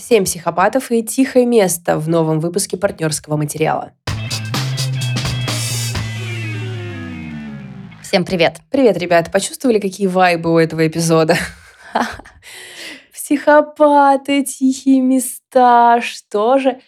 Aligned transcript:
Семь 0.00 0.24
психопатов 0.24 0.90
и 0.90 1.02
тихое 1.02 1.44
место 1.44 1.98
в 1.98 2.08
новом 2.08 2.40
выпуске 2.40 2.78
партнерского 2.78 3.36
материала. 3.36 3.92
Всем 8.02 8.24
привет. 8.24 8.60
Привет, 8.70 8.96
ребята. 8.96 9.30
Почувствовали, 9.30 9.78
какие 9.78 10.06
вайбы 10.06 10.52
у 10.52 10.58
этого 10.58 10.86
эпизода? 10.86 11.36
Психопаты, 13.12 14.42
тихие 14.42 15.02
места. 15.02 16.00
Что 16.00 16.58
же? 16.58 16.80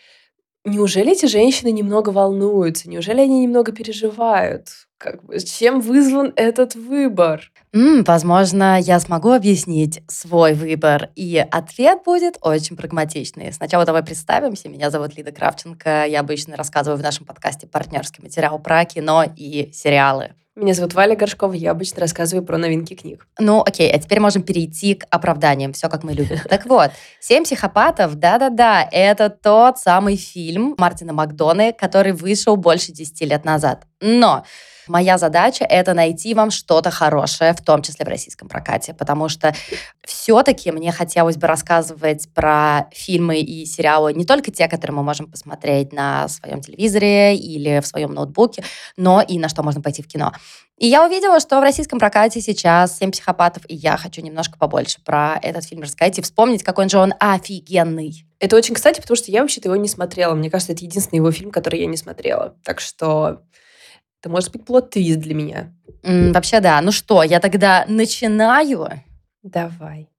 Неужели 0.65 1.13
эти 1.13 1.27
женщины 1.27 1.71
немного 1.71 2.09
волнуются? 2.11 2.89
Неужели 2.89 3.21
они 3.21 3.41
немного 3.41 3.73
переживают? 3.73 4.82
Как 5.03 5.21
бы, 5.25 5.37
чем 5.41 5.81
вызван 5.81 6.33
этот 6.37 6.77
выбор? 6.77 7.51
М, 7.73 8.05
возможно, 8.05 8.79
я 8.81 9.01
смогу 9.01 9.33
объяснить 9.33 10.01
свой 10.07 10.55
выбор, 10.55 11.11
и 11.17 11.45
ответ 11.51 12.05
будет 12.05 12.39
очень 12.41 12.77
прагматичный. 12.77 13.53
Сначала 13.53 13.85
давай 13.85 14.05
представимся. 14.05 14.69
Меня 14.69 14.91
зовут 14.91 15.17
Лида 15.17 15.33
Кравченко. 15.33 16.05
Я 16.07 16.21
обычно 16.21 16.57
рассказываю 16.57 17.01
в 17.01 17.03
нашем 17.03 17.27
подкасте 17.27 17.67
партнерский 17.67 18.23
материал 18.23 18.61
про 18.61 18.85
кино 18.85 19.25
и 19.37 19.73
сериалы. 19.73 20.35
Меня 20.55 20.75
зовут 20.75 20.95
Валя 20.95 21.17
Горшкова, 21.17 21.55
я 21.55 21.73
обычно 21.73 22.03
рассказываю 22.03 22.45
про 22.47 22.59
новинки 22.59 22.95
книг. 22.95 23.27
Ну, 23.41 23.61
окей, 23.61 23.91
а 23.91 23.99
теперь 23.99 24.21
можем 24.21 24.43
перейти 24.43 24.95
к 24.95 25.07
оправданиям. 25.11 25.73
Все, 25.73 25.89
как 25.89 26.05
мы 26.05 26.13
любим. 26.13 26.39
Так 26.49 26.67
вот, 26.67 26.93
«Семь 27.21 27.43
психопатов», 27.43 28.15
да-да-да, 28.17 28.87
это 28.93 29.31
тот 29.31 29.79
самый 29.79 30.17
фильм 30.17 30.75
Мартина 30.79 31.13
Макдоны, 31.13 31.73
который 31.73 32.13
вышел 32.13 32.57
больше 32.57 32.93
10 32.93 33.23
лет 33.23 33.45
назад. 33.45 33.87
Но 34.01 34.45
Моя 34.89 35.19
задача— 35.19 35.65
это 35.69 35.95
найти 35.95 36.35
вам 36.35 36.51
что-то 36.51 36.91
хорошее, 36.91 37.53
в 37.53 37.63
том 37.63 37.83
числе 37.83 38.05
в 38.05 38.09
российском 38.09 38.49
прокате, 38.49 38.95
потому 38.95 39.29
что 39.29 39.55
все-таки 40.05 40.71
мне 40.73 40.91
хотелось 40.93 41.37
бы 41.37 41.47
рассказывать 41.47 42.29
про 42.35 42.89
фильмы 42.93 43.41
и 43.41 43.65
сериалы 43.65 44.13
не 44.13 44.25
только 44.25 44.51
те, 44.51 44.69
которые 44.69 44.97
мы 44.97 45.03
можем 45.03 45.31
посмотреть 45.31 45.93
на 45.93 46.29
своем 46.29 46.61
телевизоре 46.61 47.37
или 47.37 47.81
в 47.81 47.87
своем 47.87 48.13
ноутбуке, 48.13 48.65
но 48.97 49.23
и 49.23 49.39
на 49.39 49.49
что 49.49 49.63
можно 49.63 49.81
пойти 49.81 50.03
в 50.03 50.09
кино. 50.09 50.33
И 50.79 50.89
я 50.89 51.07
увидела, 51.07 51.39
что 51.39 51.61
в 51.61 51.63
российском 51.63 52.01
прокате 52.01 52.41
сейчас 52.41 52.99
«Семь 52.99 53.13
психопатов», 53.13 53.63
и 53.69 53.75
я 53.77 53.97
хочу 53.97 54.21
немножко 54.21 54.59
побольше 54.59 55.01
про 55.05 55.39
этот 55.41 55.65
фильм 55.65 55.83
рассказать 55.83 56.19
и 56.19 56.23
вспомнить, 56.23 56.65
какой 56.65 56.89
же 56.89 56.99
он 56.99 57.15
офигенный. 57.21 58.27
Это 58.41 58.57
очень 58.57 58.75
кстати, 58.75 59.01
потому 59.01 59.17
что 59.17 59.31
я 59.31 59.43
вообще-то 59.43 59.69
его 59.69 59.77
не 59.77 59.87
смотрела. 59.87 60.35
Мне 60.35 60.51
кажется, 60.51 60.73
это 60.73 60.85
единственный 60.85 61.19
его 61.19 61.31
фильм, 61.31 61.53
который 61.53 61.79
я 61.79 61.87
не 61.87 61.97
смотрела. 61.97 62.57
Так 62.65 62.81
что 62.81 63.43
это 64.23 64.31
может 64.31 64.53
быть 64.53 64.65
плод-твист 64.65 65.19
для 65.19 65.35
меня. 65.35 65.73
М, 66.05 66.33
вообще, 66.33 66.61
да. 66.61 66.81
Ну 66.81 66.93
что, 66.93 67.25
я 67.25 67.41
тогда 67.41 67.85
начинаю. 67.89 68.89
Давай. 69.43 70.12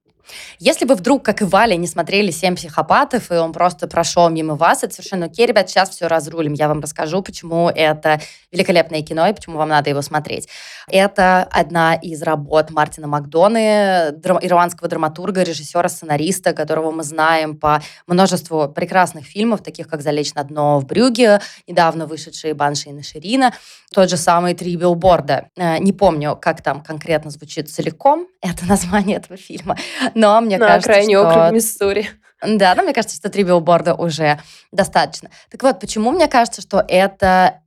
Если 0.60 0.86
вы 0.86 0.96
вдруг, 0.96 1.24
как 1.24 1.42
и 1.42 1.46
Валя, 1.46 1.76
не 1.76 1.88
смотрели 1.88 2.32
«Семь 2.32 2.56
психопатов», 2.56 3.32
и 3.32 3.36
он 3.36 3.54
просто 3.54 3.88
прошел 3.88 4.30
мимо 4.30 4.56
вас, 4.56 4.84
это 4.84 4.94
совершенно 4.94 5.26
окей, 5.28 5.46
ребят, 5.46 5.70
сейчас 5.70 5.90
все 5.90 6.08
разрулим. 6.08 6.54
Я 6.54 6.68
вам 6.68 6.82
расскажу, 6.82 7.22
почему 7.22 7.70
это 7.70 8.20
великолепное 8.52 9.02
кино 9.02 9.28
и 9.28 9.34
почему 9.34 9.58
вам 9.58 9.70
надо 9.70 9.90
его 9.90 10.02
смотреть. 10.02 10.48
Это 10.88 11.44
одна 11.44 11.96
из 11.96 12.22
работ 12.22 12.70
Мартина 12.70 13.08
Макдоны, 13.08 14.12
драм- 14.12 14.40
ирландского 14.42 14.90
драматурга, 14.90 15.44
режиссера, 15.44 15.90
сценариста, 15.90 16.54
которого 16.54 16.92
мы 16.92 17.04
знаем 17.04 17.58
по 17.58 17.82
множеству 18.08 18.68
прекрасных 18.70 19.26
фильмов, 19.26 19.62
таких 19.62 19.88
как 19.88 20.02
«Залечь 20.02 20.34
на 20.34 20.44
дно 20.44 20.80
в 20.80 20.86
Брюге», 20.86 21.42
недавно 21.68 22.06
вышедшие 22.06 22.54
«Банши 22.54 22.90
и 22.90 22.94
Наширина», 22.94 23.54
тот 23.94 24.10
же 24.10 24.18
самый 24.18 24.54
«Три 24.54 24.76
билборда». 24.76 25.50
Э, 25.56 25.78
не 25.80 25.94
помню, 25.94 26.38
как 26.40 26.62
там 26.62 26.82
конкретно 26.82 27.32
звучит 27.32 27.70
целиком 27.70 28.28
это 28.44 28.66
название 28.68 29.18
этого 29.18 29.38
фильма, 29.38 29.78
но 30.16 30.40
мне 30.42 30.58
На 30.58 30.68
кажется, 30.68 30.92
окраине 30.92 31.18
что... 31.18 31.28
округа 31.28 31.50
Миссури. 31.52 32.10
Да, 32.46 32.76
но 32.76 32.84
мне 32.84 32.94
кажется, 32.94 33.16
что 33.16 33.30
три 33.30 33.44
билборда 33.44 33.96
уже 33.96 34.40
достаточно. 34.72 35.30
Так 35.50 35.64
вот, 35.64 35.80
почему 35.80 36.12
мне 36.12 36.28
кажется, 36.28 36.62
что 36.62 36.84
это 36.88 37.62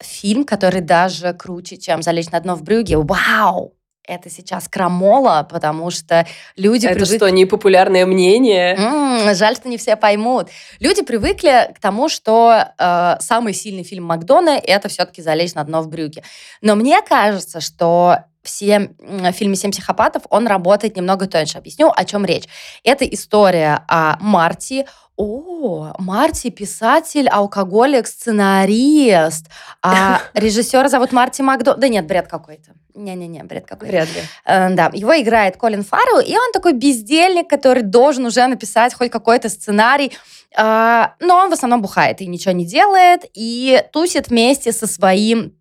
фильм, 0.00 0.44
который 0.44 0.80
даже 0.80 1.32
круче, 1.32 1.76
чем 1.76 2.02
«Залечь 2.02 2.30
на 2.30 2.40
дно 2.40 2.54
в 2.54 2.62
брюге»? 2.62 2.98
Вау! 2.98 3.74
Это 4.06 4.30
сейчас 4.30 4.68
крамола, 4.68 5.46
потому 5.48 5.90
что 5.92 6.26
люди 6.56 6.86
Это 6.86 6.96
привыкли... 6.96 7.16
что, 7.16 7.30
непопулярное 7.30 8.04
мнение? 8.04 8.74
М, 8.74 9.32
жаль, 9.34 9.54
что 9.54 9.68
не 9.68 9.76
все 9.76 9.94
поймут. 9.94 10.48
Люди 10.80 11.02
привыкли 11.02 11.72
к 11.72 11.80
тому, 11.80 12.08
что 12.08 12.64
э, 12.76 13.16
самый 13.20 13.54
сильный 13.54 13.84
фильм 13.84 14.04
Макдона 14.04 14.60
это 14.60 14.88
все-таки 14.88 15.22
залезть 15.22 15.54
на 15.54 15.62
дно 15.62 15.82
в 15.82 15.88
брюки. 15.88 16.24
Но 16.60 16.74
мне 16.74 17.00
кажется, 17.02 17.60
что 17.60 18.24
все 18.42 18.90
в 18.98 19.32
фильме 19.32 19.56
«Семь 19.56 19.70
психопатов» 19.70 20.22
он 20.30 20.46
работает 20.46 20.96
немного 20.96 21.26
тоньше. 21.26 21.58
Объясню, 21.58 21.92
о 21.94 22.04
чем 22.04 22.24
речь. 22.24 22.44
Это 22.84 23.04
история 23.04 23.84
о 23.88 24.16
Марти, 24.20 24.86
о, 25.16 25.92
Марти 25.98 26.50
писатель, 26.50 27.28
алкоголик, 27.28 28.06
сценарист. 28.06 29.46
А 29.82 30.20
режиссера 30.34 30.88
зовут 30.88 31.12
Марти 31.12 31.42
Макдо... 31.42 31.74
Да 31.74 31.88
нет, 31.88 32.06
бред 32.06 32.28
какой-то. 32.28 32.72
Не-не-не, 32.94 33.44
бред 33.44 33.66
какой-то. 33.66 33.92
Вряд 33.92 34.08
ли. 34.08 34.22
Э, 34.44 34.74
да, 34.74 34.90
его 34.92 35.18
играет 35.18 35.56
Колин 35.56 35.82
Фаррелл, 35.82 36.20
и 36.20 36.36
он 36.36 36.52
такой 36.52 36.72
бездельник, 36.72 37.48
который 37.48 37.82
должен 37.82 38.26
уже 38.26 38.46
написать 38.46 38.94
хоть 38.94 39.10
какой-то 39.10 39.48
сценарий, 39.48 40.12
э, 40.56 41.06
но 41.20 41.36
он 41.36 41.50
в 41.50 41.52
основном 41.52 41.82
бухает 41.82 42.20
и 42.20 42.26
ничего 42.26 42.52
не 42.52 42.66
делает, 42.66 43.22
и 43.32 43.82
тусит 43.92 44.28
вместе 44.28 44.72
со 44.72 44.86
своим 44.86 45.54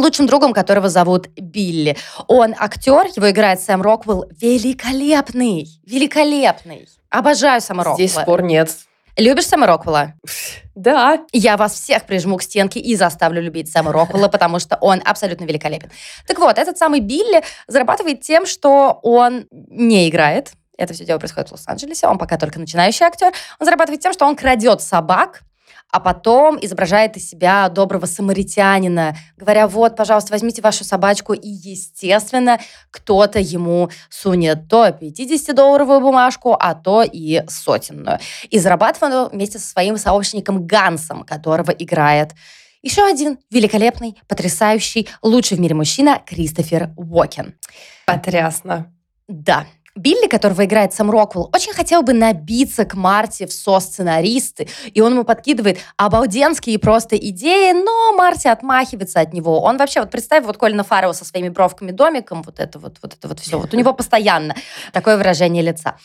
лучшим 0.00 0.26
другом, 0.26 0.52
которого 0.52 0.88
зовут 0.88 1.28
Билли. 1.36 1.96
Он 2.26 2.54
актер, 2.58 3.06
его 3.14 3.30
играет 3.30 3.60
Сэм 3.60 3.82
Роквелл, 3.82 4.26
великолепный, 4.40 5.68
великолепный. 5.84 6.88
Обожаю 7.10 7.60
Сэма 7.60 7.84
Роквелла. 7.84 8.08
Здесь 8.08 8.20
спор 8.20 8.42
нет. 8.42 8.70
Любишь 9.16 9.46
Сэма 9.46 9.66
Роквелла? 9.66 10.14
Да. 10.74 11.18
Я 11.32 11.56
вас 11.56 11.72
всех 11.72 12.04
прижму 12.04 12.36
к 12.36 12.42
стенке 12.42 12.78
и 12.78 12.94
заставлю 12.94 13.42
любить 13.42 13.68
Сэма 13.68 13.90
Роквелла, 13.90 14.28
потому 14.32 14.60
что 14.60 14.76
он 14.80 15.02
абсолютно 15.04 15.42
великолепен. 15.42 15.90
Так 16.24 16.38
вот, 16.38 16.56
этот 16.56 16.78
самый 16.78 17.00
Билли 17.00 17.42
зарабатывает 17.66 18.20
тем, 18.20 18.46
что 18.46 19.00
он 19.02 19.48
не 19.50 20.08
играет. 20.08 20.52
Это 20.76 20.94
все 20.94 21.04
дело 21.04 21.18
происходит 21.18 21.48
в 21.48 21.52
Лос-Анджелесе. 21.52 22.06
Он 22.06 22.16
пока 22.16 22.38
только 22.38 22.60
начинающий 22.60 23.04
актер. 23.04 23.32
Он 23.58 23.64
зарабатывает 23.64 24.00
тем, 24.00 24.12
что 24.12 24.24
он 24.24 24.36
крадет 24.36 24.80
собак, 24.80 25.42
а 25.90 26.00
потом 26.00 26.58
изображает 26.60 27.16
из 27.16 27.28
себя 27.28 27.68
доброго 27.68 28.06
самаритянина, 28.06 29.16
говоря, 29.36 29.66
вот, 29.66 29.96
пожалуйста, 29.96 30.32
возьмите 30.32 30.62
вашу 30.62 30.84
собачку, 30.84 31.32
и, 31.32 31.48
естественно, 31.48 32.58
кто-то 32.90 33.38
ему 33.38 33.90
сунет 34.10 34.68
то 34.68 34.88
50-долларовую 34.88 36.00
бумажку, 36.00 36.56
а 36.58 36.74
то 36.74 37.02
и 37.02 37.42
сотенную. 37.48 38.18
И 38.50 38.58
зарабатывает 38.58 39.14
он 39.14 39.28
вместе 39.30 39.58
со 39.58 39.68
своим 39.68 39.96
сообщником 39.96 40.66
Гансом, 40.66 41.24
которого 41.24 41.70
играет 41.70 42.32
еще 42.82 43.04
один 43.04 43.38
великолепный, 43.50 44.16
потрясающий, 44.28 45.08
лучший 45.22 45.56
в 45.56 45.60
мире 45.60 45.74
мужчина 45.74 46.22
Кристофер 46.24 46.90
Уокен. 46.96 47.54
Потрясно. 48.06 48.92
Да, 49.26 49.66
Билли, 49.98 50.28
которого 50.28 50.64
играет 50.64 50.94
Сэм 50.94 51.10
Роквелл, 51.10 51.50
очень 51.52 51.72
хотел 51.72 52.02
бы 52.02 52.12
набиться 52.12 52.84
к 52.84 52.94
Марти 52.94 53.46
в 53.46 53.52
со-сценаристы, 53.52 54.68
и 54.94 55.00
он 55.00 55.12
ему 55.12 55.24
подкидывает 55.24 55.78
обалденские 55.96 56.78
просто 56.78 57.16
идеи, 57.16 57.72
но 57.72 58.12
Марти 58.16 58.48
отмахивается 58.48 59.20
от 59.20 59.32
него. 59.32 59.60
Он 59.60 59.76
вообще, 59.76 60.00
вот 60.00 60.10
представь, 60.10 60.44
вот 60.44 60.56
Колина 60.56 60.84
Фаррелла 60.84 61.12
со 61.12 61.24
своими 61.24 61.48
бровками 61.48 61.90
домиком, 61.90 62.42
вот 62.42 62.60
это 62.60 62.78
вот, 62.78 62.98
вот 63.02 63.14
это 63.14 63.28
вот 63.28 63.40
все, 63.40 63.58
вот 63.58 63.74
у 63.74 63.76
него 63.76 63.92
постоянно 63.92 64.54
такое 64.92 65.16
выражение 65.16 65.62
лица. 65.62 65.96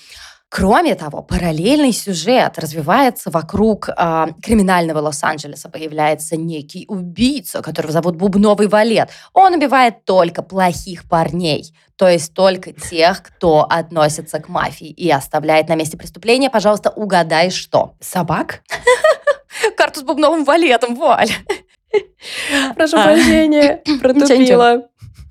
Кроме 0.49 0.93
того, 0.93 1.23
параллельный 1.23 1.91
сюжет 1.91 2.59
развивается 2.59 3.31
вокруг 3.31 3.89
э, 3.89 4.25
криминального 4.41 4.99
Лос-Анджелеса. 4.99 5.67
Появляется 5.67 6.37
некий 6.37 6.85
убийца, 6.87 7.63
которого 7.63 7.91
зовут 7.91 8.17
Бубновый 8.17 8.67
Валет. 8.67 9.09
Он 9.33 9.55
убивает 9.55 10.05
только 10.05 10.43
плохих 10.43 11.09
парней, 11.09 11.75
то 11.95 12.07
есть 12.07 12.35
только 12.35 12.71
тех, 12.71 13.23
кто 13.23 13.65
относится 13.67 14.39
к 14.39 14.47
мафии 14.47 14.89
и 14.89 15.09
оставляет 15.09 15.69
на 15.69 15.75
месте 15.75 15.97
преступления. 15.97 16.51
Пожалуйста, 16.51 16.91
угадай, 16.91 17.49
что. 17.49 17.95
Собак? 17.99 18.62
Карту 19.77 20.01
с 20.01 20.03
Бубновым 20.03 20.44
Валетом, 20.44 20.95
Валь. 20.95 21.31
Прошу 22.75 23.01
прощения, 23.01 23.81
протупила. 24.01 24.88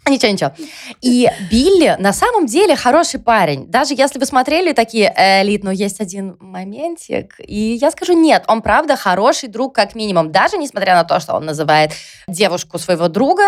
Ничего, 0.08 0.32
ничего. 0.32 0.52
И 1.00 1.30
Билли 1.48 1.94
на 2.00 2.12
самом 2.12 2.46
деле 2.46 2.74
хороший 2.74 3.20
парень. 3.20 3.66
Даже 3.68 3.94
если 3.94 4.18
вы 4.18 4.26
смотрели 4.26 4.72
такие, 4.72 5.12
э, 5.16 5.44
Лид, 5.44 5.62
ну 5.62 5.70
есть 5.70 6.00
один 6.00 6.36
моментик, 6.40 7.36
и 7.38 7.78
я 7.80 7.92
скажу, 7.92 8.12
нет, 8.12 8.42
он 8.48 8.62
правда 8.62 8.96
хороший 8.96 9.48
друг 9.48 9.76
как 9.76 9.94
минимум. 9.94 10.32
Даже 10.32 10.58
несмотря 10.58 10.96
на 10.96 11.04
то, 11.04 11.20
что 11.20 11.34
он 11.34 11.44
называет 11.44 11.92
девушку 12.26 12.78
своего 12.78 13.06
друга, 13.06 13.44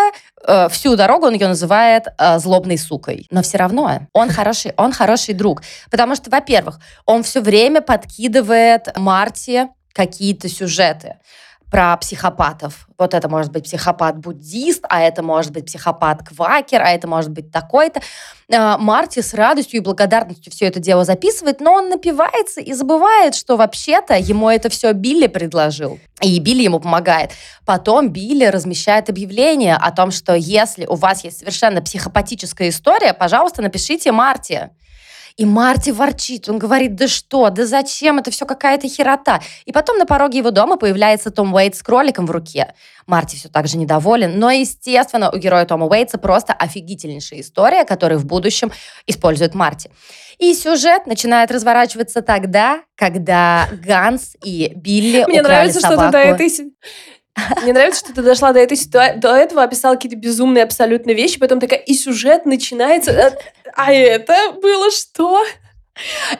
э, 0.47 0.69
всю 0.69 0.95
дорогу 0.95 1.27
он 1.27 1.33
ее 1.33 1.49
называет 1.49 2.05
э, 2.17 2.39
злобной 2.39 2.77
сукой. 2.77 3.27
Но 3.31 3.41
все 3.41 3.57
равно 3.57 4.07
он 4.13 4.29
хороший, 4.29 4.71
он 4.77 4.93
хороший 4.93 5.33
друг. 5.33 5.61
Потому 5.91 6.15
что, 6.15 6.29
во-первых, 6.29 6.79
он 7.05 7.23
все 7.23 7.41
время 7.41 7.81
подкидывает 7.81 8.97
Марти 8.97 9.67
какие-то 9.91 10.47
сюжеты. 10.47 11.17
Про 11.75 11.97
психопатов. 11.97 12.87
Вот 12.97 13.13
это 13.13 13.27
может 13.27 13.51
быть 13.51 13.65
психопат-буддист, 13.65 14.85
а 14.87 15.01
это 15.01 15.21
может 15.21 15.51
быть 15.51 15.65
психопат-квакер, 15.65 16.81
а 16.81 16.91
это 16.91 17.05
может 17.05 17.31
быть 17.31 17.51
такой-то. 17.51 17.99
А, 18.49 18.77
Марти 18.77 19.19
с 19.19 19.33
радостью 19.33 19.81
и 19.81 19.83
благодарностью 19.83 20.53
все 20.53 20.67
это 20.67 20.79
дело 20.79 21.03
записывает, 21.03 21.59
но 21.59 21.73
он 21.73 21.89
напивается 21.89 22.61
и 22.61 22.71
забывает, 22.71 23.35
что 23.35 23.57
вообще-то 23.57 24.15
ему 24.15 24.49
это 24.49 24.69
все 24.69 24.93
Билли 24.93 25.27
предложил. 25.27 25.99
И 26.21 26.39
Билли 26.39 26.63
ему 26.63 26.79
помогает. 26.79 27.31
Потом 27.65 28.07
Билли 28.07 28.45
размещает 28.45 29.09
объявление 29.09 29.75
о 29.75 29.91
том, 29.91 30.11
что 30.11 30.33
если 30.33 30.85
у 30.85 30.95
вас 30.95 31.25
есть 31.25 31.39
совершенно 31.39 31.81
психопатическая 31.81 32.69
история, 32.69 33.13
пожалуйста, 33.13 33.61
напишите 33.61 34.13
Марти. 34.13 34.69
И 35.37 35.45
Марти 35.45 35.89
ворчит. 35.89 36.47
Он 36.47 36.57
говорит, 36.57 36.95
да 36.95 37.07
что, 37.09 37.49
да 37.49 37.65
зачем, 37.65 38.19
это 38.19 38.31
все 38.31 38.45
какая-то 38.45 38.87
херота. 38.87 39.41
И 39.65 39.73
потом 39.73 39.97
на 39.97 40.05
пороге 40.05 40.37
его 40.37 40.51
дома 40.51 40.77
появляется 40.77 41.29
Том 41.29 41.53
Уэйт 41.53 41.75
с 41.75 41.83
кроликом 41.83 42.25
в 42.25 42.31
руке. 42.31 42.73
Марти 43.05 43.35
все 43.35 43.49
так 43.49 43.67
же 43.67 43.77
недоволен. 43.77 44.39
Но, 44.39 44.49
естественно, 44.49 45.29
у 45.29 45.37
героя 45.37 45.65
Тома 45.65 45.87
Уэйтса 45.87 46.17
просто 46.17 46.53
офигительнейшая 46.53 47.41
история, 47.41 47.83
которую 47.83 48.19
в 48.19 48.25
будущем 48.25 48.71
использует 49.07 49.53
Марти. 49.53 49.91
И 50.37 50.53
сюжет 50.53 51.05
начинает 51.05 51.51
разворачиваться 51.51 52.21
тогда, 52.21 52.81
когда 52.95 53.67
Ганс 53.71 54.35
и 54.43 54.71
Билли 54.75 55.25
Мне 55.27 55.41
украли 55.41 55.43
нравится, 55.43 55.81
собаку. 55.81 56.01
что 56.01 56.05
ты 56.07 56.11
до 56.11 56.17
этой... 56.17 56.73
Мне 57.61 57.73
нравится, 57.73 57.99
что 57.99 58.13
ты 58.13 58.21
дошла 58.21 58.53
до 58.53 58.59
этой 58.59 58.77
ситуации, 58.77 59.17
до 59.19 59.35
этого 59.35 59.63
описала 59.63 59.95
какие-то 59.95 60.17
безумные 60.17 60.63
абсолютно 60.63 61.11
вещи, 61.11 61.39
потом 61.39 61.59
такая, 61.59 61.79
и 61.79 61.93
сюжет 61.93 62.45
начинается, 62.45 63.11
а- 63.75 63.83
а 63.87 63.93
это 63.93 64.53
было 64.61 64.89
что? 64.91 65.43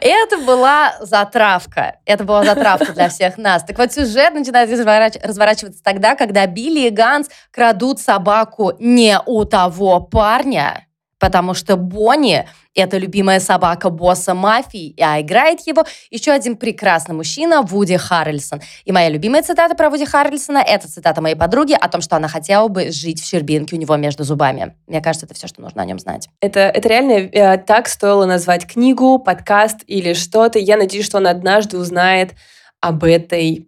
Это 0.02 0.38
была 0.40 0.96
затравка. 1.02 2.00
Это 2.06 2.24
была 2.26 2.44
затравка 2.44 2.92
для 2.94 3.08
всех 3.10 3.38
нас. 3.38 3.64
Так 3.64 3.78
вот, 3.78 3.94
сюжет 3.94 4.34
начинает 4.34 4.70
разворач- 4.70 5.20
разворачиваться 5.26 5.82
тогда, 5.84 6.16
когда 6.16 6.46
Билли 6.46 6.88
и 6.88 6.90
Ганс 6.90 7.30
крадут 7.52 8.00
собаку 8.02 8.74
не 8.80 9.18
у 9.26 9.46
того 9.46 10.02
парня, 10.02 10.86
потому 11.26 11.56
что 11.56 11.76
Бонни— 11.76 12.48
это 12.76 13.00
любимая 13.00 13.40
собака 13.40 13.90
босса 13.90 14.36
мафии, 14.36 14.94
а 15.02 15.20
играет 15.20 15.62
его 15.66 15.84
еще 16.12 16.32
один 16.32 16.56
прекрасный 16.56 17.16
мужчина 17.16 17.64
Вуди 17.64 17.98
Харрельсон. 17.98 18.62
И 18.84 18.92
моя 18.92 19.10
любимая 19.10 19.42
цитата 19.42 19.74
про 19.74 19.90
Вуди 19.90 20.06
Харрельсона— 20.06 20.60
это 20.68 20.88
цитата 20.88 21.22
моей 21.22 21.34
подруги 21.34 21.74
о 21.74 21.90
том, 21.90 22.02
что 22.02 22.16
она 22.16 22.28
хотела 22.28 22.68
бы 22.68 22.92
жить 22.92 23.20
в 23.20 23.26
щербинке 23.26 23.76
у 23.76 23.80
него 23.80 23.96
между 23.96 24.24
зубами. 24.24 24.76
Мне 24.86 25.02
кажется, 25.02 25.26
это 25.26 25.34
все, 25.34 25.48
что 25.48 25.62
нужно 25.62 25.82
о 25.82 25.86
нем 25.86 25.98
знать. 25.98 26.30
Это, 26.42 26.60
это 26.60 26.88
реально 26.90 27.14
э, 27.14 27.58
так 27.58 27.88
стоило 27.88 28.26
назвать 28.28 28.68
книгу, 28.68 29.18
подкаст 29.18 29.80
или 29.88 30.14
что-то. 30.14 30.60
Я 30.60 30.78
надеюсь, 30.78 31.08
что 31.08 31.18
он 31.18 31.26
однажды 31.26 31.80
узнает 31.80 32.36
об, 32.82 33.04
этой, 33.04 33.68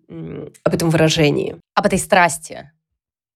об 0.64 0.76
этом 0.76 0.92
выражении. 0.92 1.56
Об 1.74 1.88
этой 1.88 1.98
страсти. 1.98 2.72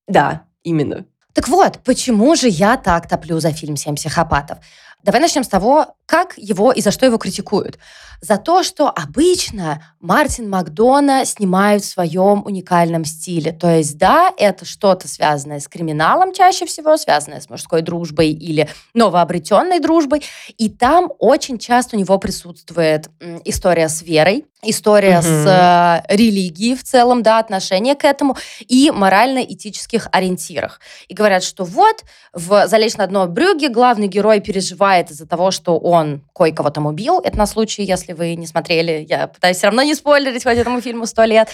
Да, 0.08 0.44
именно. 0.62 1.06
Так 1.34 1.48
вот, 1.48 1.80
почему 1.84 2.36
же 2.36 2.48
я 2.50 2.78
так 2.78 3.08
топлю 3.08 3.40
за 3.40 3.52
фильм 3.52 3.78
«Семь 3.78 3.96
психопатов»? 3.96 4.58
Давай 5.04 5.22
начнем 5.22 5.44
с 5.44 5.48
того, 5.48 5.96
как 6.06 6.34
его 6.38 6.72
и 6.72 6.82
за 6.82 6.92
что 6.92 7.06
его 7.06 7.18
критикуют. 7.18 7.78
За 8.24 8.38
то, 8.38 8.62
что 8.62 8.88
обычно 8.88 9.82
Мартин 10.00 10.48
Макдона 10.48 11.26
снимают 11.26 11.84
в 11.84 11.88
своем 11.88 12.44
уникальном 12.46 13.04
стиле. 13.04 13.52
То 13.52 13.78
есть, 13.78 13.98
да, 13.98 14.32
это 14.38 14.64
что-то 14.64 15.08
связанное 15.08 15.60
с 15.60 15.68
криминалом 15.68 16.32
чаще 16.34 16.68
всего, 16.68 16.98
связанное 16.98 17.42
с 17.42 17.50
мужской 17.50 17.82
дружбой 17.82 18.30
или 18.30 18.70
новообретенной 18.94 19.80
дружбой. 19.80 20.22
И 20.58 20.70
там 20.70 21.12
очень 21.18 21.58
часто 21.58 21.96
у 21.96 22.00
него 22.00 22.20
присутствует 22.20 23.10
история 23.44 23.90
с 23.90 24.04
верой, 24.04 24.46
история 24.62 25.22
Мгм. 25.22 25.24
с 25.24 26.04
э, 26.08 26.16
религией 26.16 26.76
в 26.76 26.84
целом, 26.84 27.24
да, 27.24 27.40
отношение 27.40 27.96
к 27.96 28.04
этому 28.06 28.38
и 28.60 28.92
морально-этических 28.92 30.08
ориентирах. 30.12 30.80
И 31.08 31.16
говорят, 31.16 31.44
что 31.44 31.64
вот 31.64 32.04
в 32.34 32.68
«Залечь 32.68 32.98
на 32.98 33.08
дно 33.08 33.26
брюге» 33.26 33.70
главный 33.70 34.08
герой 34.08 34.42
переживает 34.42 34.91
из-за 35.00 35.26
того, 35.26 35.52
что 35.52 35.78
он 35.78 36.22
кое-кого 36.36 36.70
там 36.70 36.86
убил. 36.86 37.20
Это 37.24 37.38
на 37.38 37.46
случай, 37.46 37.84
если 37.84 38.14
вы 38.14 38.36
не 38.36 38.46
смотрели. 38.46 39.06
Я 39.08 39.28
пытаюсь 39.28 39.58
все 39.58 39.68
равно 39.68 39.84
не 39.84 39.96
спойлерить, 39.96 40.44
хоть 40.44 40.58
этому 40.58 40.82
фильму 40.82 41.06
сто 41.06 41.24
лет. 41.24 41.50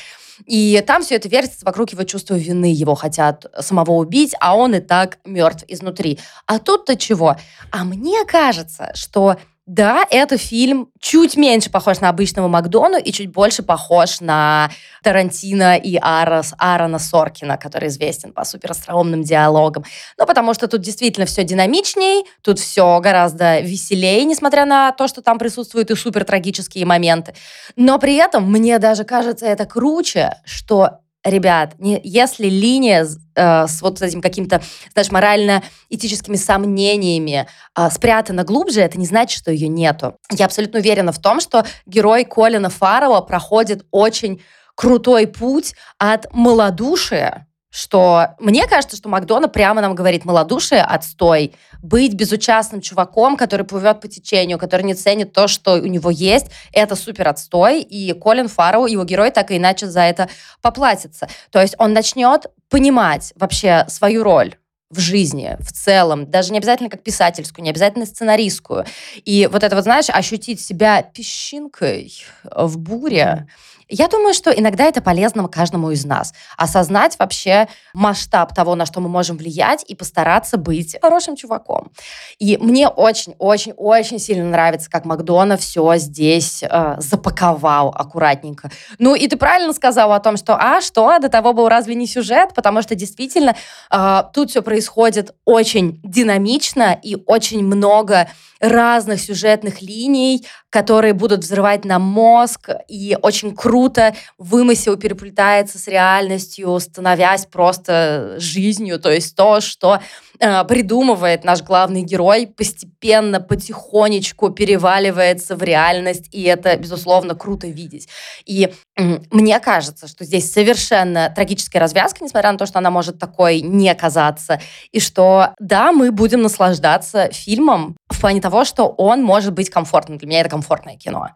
И 0.45 0.83
там 0.85 1.03
все 1.03 1.15
это 1.15 1.29
вертится 1.29 1.65
вокруг 1.65 1.91
его 1.91 2.03
чувства 2.03 2.35
вины. 2.35 2.71
Его 2.73 2.95
хотят 2.95 3.45
самого 3.59 3.91
убить, 3.91 4.35
а 4.39 4.55
он 4.55 4.75
и 4.75 4.79
так 4.79 5.19
мертв 5.25 5.63
изнутри. 5.67 6.19
А 6.45 6.59
тут-то 6.59 6.95
чего? 6.95 7.35
А 7.71 7.83
мне 7.83 8.25
кажется, 8.25 8.91
что 8.93 9.37
да, 9.67 10.05
это 10.09 10.37
фильм 10.37 10.89
чуть 11.01 11.35
меньше 11.35 11.69
похож 11.69 11.99
на 11.99 12.07
обычного 12.07 12.47
Макдону 12.47 12.97
и 12.97 13.11
чуть 13.11 13.29
больше 13.29 13.63
похож 13.63 14.21
на 14.21 14.71
Тарантино 15.03 15.75
и 15.75 15.97
Арос, 16.01 16.53
Аарона 16.57 16.99
Соркина, 16.99 17.57
который 17.57 17.89
известен 17.89 18.31
по 18.31 18.45
суперостроумным 18.45 19.23
диалогам. 19.23 19.83
Ну, 20.17 20.25
потому 20.25 20.53
что 20.53 20.69
тут 20.69 20.79
действительно 20.79 21.25
все 21.25 21.43
динамичней, 21.43 22.25
тут 22.41 22.59
все 22.59 23.01
гораздо 23.01 23.59
веселее, 23.59 24.23
несмотря 24.23 24.65
на 24.65 24.93
то, 24.93 25.09
что 25.09 25.21
там 25.21 25.37
присутствуют 25.37 25.91
и 25.91 25.95
супер 25.95 26.23
трагические 26.23 26.85
моменты. 26.85 27.35
Но 27.75 27.99
при 27.99 28.15
этом 28.15 28.49
мне 28.49 28.79
даже 28.79 29.03
кажется 29.03 29.45
это 29.45 29.65
круче, 29.65 30.37
что 30.45 31.01
Ребят, 31.27 31.75
не, 31.77 31.99
если 32.05 32.47
линия 32.47 33.05
э, 33.35 33.67
с 33.67 33.81
вот 33.81 34.01
этим 34.01 34.21
каким-то, 34.21 34.61
знаешь, 34.93 35.11
морально-этическими 35.11 36.37
сомнениями 36.37 37.47
э, 37.75 37.89
спрятана 37.91 38.45
глубже, 38.45 38.79
это 38.79 38.97
не 38.97 39.05
значит, 39.05 39.37
что 39.37 39.51
ее 39.51 39.67
нету. 39.67 40.15
Я 40.31 40.45
абсолютно 40.45 40.79
уверена 40.79 41.11
в 41.11 41.19
том, 41.19 41.41
что 41.41 41.65
герой 41.85 42.23
Колина 42.23 42.69
Фаррелла 42.69 43.19
проходит 43.19 43.85
очень 43.91 44.41
крутой 44.75 45.27
путь 45.27 45.75
от 45.97 46.33
малодушия, 46.33 47.46
что 47.77 48.29
мне 48.39 48.65
кажется, 48.65 48.97
что 48.97 49.07
Макдона 49.07 49.47
прямо 49.47 49.81
нам 49.81 49.93
говорит 49.93 50.25
малодушие, 50.25 50.81
отстой, 50.81 51.53
быть 51.83 52.15
безучастным 52.15 52.81
чуваком, 52.81 53.37
который 53.37 53.67
плывет 53.67 54.01
по 54.01 54.07
течению, 54.07 54.57
который 54.57 54.81
не 54.81 54.95
ценит 54.95 55.31
то, 55.31 55.47
что 55.47 55.73
у 55.73 55.85
него 55.85 56.09
есть, 56.09 56.47
это 56.73 56.95
супер 56.95 57.27
отстой, 57.27 57.81
и 57.81 58.13
Колин 58.13 58.47
Фаррелл, 58.47 58.87
его 58.87 59.03
герой, 59.03 59.29
так 59.29 59.51
и 59.51 59.57
иначе 59.57 59.85
за 59.85 60.01
это 60.01 60.27
поплатится. 60.63 61.29
То 61.51 61.61
есть 61.61 61.75
он 61.77 61.93
начнет 61.93 62.47
понимать 62.67 63.31
вообще 63.35 63.85
свою 63.89 64.23
роль 64.23 64.55
в 64.89 64.99
жизни 64.99 65.55
в 65.59 65.71
целом, 65.71 66.31
даже 66.31 66.53
не 66.53 66.57
обязательно 66.57 66.89
как 66.89 67.03
писательскую, 67.03 67.63
не 67.63 67.69
обязательно 67.69 68.07
сценаристскую. 68.07 68.85
И 69.23 69.47
вот 69.51 69.63
это 69.63 69.75
вот, 69.75 69.83
знаешь, 69.83 70.09
ощутить 70.09 70.61
себя 70.61 71.03
песчинкой 71.03 72.25
в 72.43 72.79
буре, 72.79 73.47
я 73.89 74.07
думаю, 74.07 74.33
что 74.33 74.51
иногда 74.51 74.85
это 74.85 75.01
полезно 75.01 75.47
каждому 75.47 75.91
из 75.91 76.05
нас. 76.05 76.33
Осознать 76.57 77.17
вообще 77.19 77.67
масштаб 77.93 78.53
того, 78.53 78.75
на 78.75 78.85
что 78.85 78.99
мы 78.99 79.09
можем 79.09 79.37
влиять, 79.37 79.83
и 79.87 79.95
постараться 79.95 80.57
быть 80.57 80.97
хорошим 81.01 81.35
чуваком. 81.35 81.91
И 82.39 82.57
мне 82.57 82.87
очень-очень-очень 82.87 84.19
сильно 84.19 84.49
нравится, 84.49 84.89
как 84.89 85.05
Макдона 85.05 85.57
все 85.57 85.95
здесь 85.97 86.63
э, 86.63 86.95
запаковал 86.99 87.89
аккуратненько. 87.95 88.69
Ну, 88.99 89.15
и 89.15 89.27
ты 89.27 89.37
правильно 89.37 89.73
сказала 89.73 90.15
о 90.15 90.19
том, 90.19 90.37
что, 90.37 90.55
а, 90.55 90.81
что, 90.81 91.17
до 91.19 91.29
того 91.29 91.53
был 91.53 91.69
разве 91.69 91.95
не 91.95 92.07
сюжет? 92.07 92.53
Потому 92.53 92.81
что 92.81 92.95
действительно 92.95 93.55
э, 93.91 94.23
тут 94.33 94.49
все 94.49 94.61
происходит 94.61 95.33
очень 95.45 96.01
динамично 96.03 96.99
и 97.01 97.15
очень 97.25 97.63
много 97.63 98.27
разных 98.59 99.21
сюжетных 99.21 99.81
линий, 99.81 100.45
которые 100.69 101.13
будут 101.13 101.41
взрывать 101.41 101.85
нам 101.85 102.01
мозг, 102.01 102.69
и 102.87 103.17
очень 103.21 103.55
круто 103.55 104.15
вымысел 104.37 104.97
переплетается 104.97 105.79
с 105.79 105.87
реальностью, 105.87 106.79
становясь 106.79 107.45
просто 107.45 108.35
жизнью, 108.37 108.99
то 108.99 109.11
есть 109.11 109.35
то, 109.35 109.61
что 109.61 109.99
э, 110.39 110.63
придумывает 110.65 111.43
наш 111.43 111.61
главный 111.61 112.01
герой, 112.01 112.47
постепенно, 112.47 113.39
потихонечку 113.39 114.49
переваливается 114.49 115.55
в 115.55 115.63
реальность, 115.63 116.29
и 116.31 116.43
это, 116.43 116.75
безусловно, 116.77 117.35
круто 117.35 117.67
видеть. 117.67 118.07
И 118.45 118.73
мне 118.95 119.59
кажется, 119.59 120.07
что 120.07 120.25
здесь 120.25 120.51
совершенно 120.51 121.31
трагическая 121.35 121.79
развязка, 121.79 122.23
несмотря 122.23 122.51
на 122.51 122.57
то, 122.57 122.65
что 122.65 122.79
она 122.79 122.89
может 122.89 123.19
такой 123.19 123.61
не 123.61 123.93
казаться, 123.95 124.59
и 124.91 124.99
что, 124.99 125.53
да, 125.59 125.91
мы 125.91 126.11
будем 126.11 126.41
наслаждаться 126.41 127.29
фильмом 127.31 127.97
в 128.09 128.19
плане 128.19 128.41
того, 128.41 128.65
что 128.65 128.87
он 128.87 129.23
может 129.23 129.53
быть 129.53 129.69
комфортным. 129.69 130.17
Для 130.17 130.27
меня 130.27 130.41
это 130.41 130.49
комфортное 130.49 130.97
кино. 130.97 131.29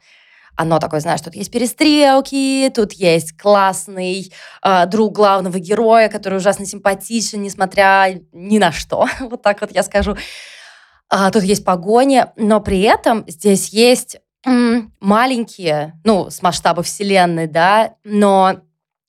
Оно 0.55 0.79
такое, 0.79 0.99
знаешь, 0.99 1.21
тут 1.21 1.35
есть 1.35 1.51
перестрелки, 1.51 2.71
тут 2.73 2.93
есть 2.93 3.37
классный 3.37 4.31
э, 4.63 4.85
друг 4.87 5.13
главного 5.13 5.59
героя, 5.59 6.09
который 6.09 6.37
ужасно 6.37 6.65
симпатичен, 6.65 7.41
несмотря 7.41 8.19
ни 8.31 8.59
на 8.59 8.71
что. 8.71 9.07
вот 9.21 9.41
так 9.41 9.61
вот 9.61 9.71
я 9.71 9.83
скажу. 9.83 10.15
А, 11.09 11.31
тут 11.31 11.43
есть 11.43 11.65
погони, 11.65 12.25
но 12.35 12.61
при 12.61 12.81
этом 12.81 13.25
здесь 13.27 13.69
есть 13.69 14.17
м, 14.45 14.93
маленькие, 14.99 15.99
ну, 16.03 16.29
с 16.29 16.41
масштаба 16.41 16.83
вселенной, 16.83 17.47
да, 17.47 17.95
но 18.03 18.61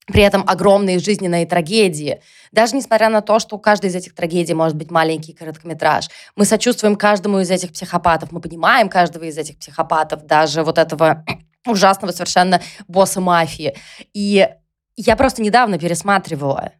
при 0.07 0.23
этом 0.23 0.43
огромные 0.47 0.99
жизненные 0.99 1.45
трагедии. 1.45 2.21
Даже 2.51 2.75
несмотря 2.75 3.09
на 3.09 3.21
то, 3.21 3.39
что 3.39 3.55
у 3.55 3.59
каждой 3.59 3.89
из 3.89 3.95
этих 3.95 4.13
трагедий 4.13 4.53
может 4.53 4.75
быть 4.75 4.91
маленький 4.91 5.33
короткометраж. 5.33 6.09
Мы 6.35 6.45
сочувствуем 6.45 6.95
каждому 6.95 7.39
из 7.39 7.49
этих 7.51 7.71
психопатов, 7.71 8.31
мы 8.31 8.41
понимаем 8.41 8.89
каждого 8.89 9.23
из 9.23 9.37
этих 9.37 9.57
психопатов, 9.57 10.25
даже 10.25 10.63
вот 10.63 10.77
этого 10.77 11.25
ужасного 11.67 12.11
совершенно 12.11 12.61
босса 12.87 13.21
мафии. 13.21 13.75
И 14.13 14.47
Я 14.95 15.15
просто 15.15 15.41
недавно 15.41 15.79
пересматривала 15.79 16.71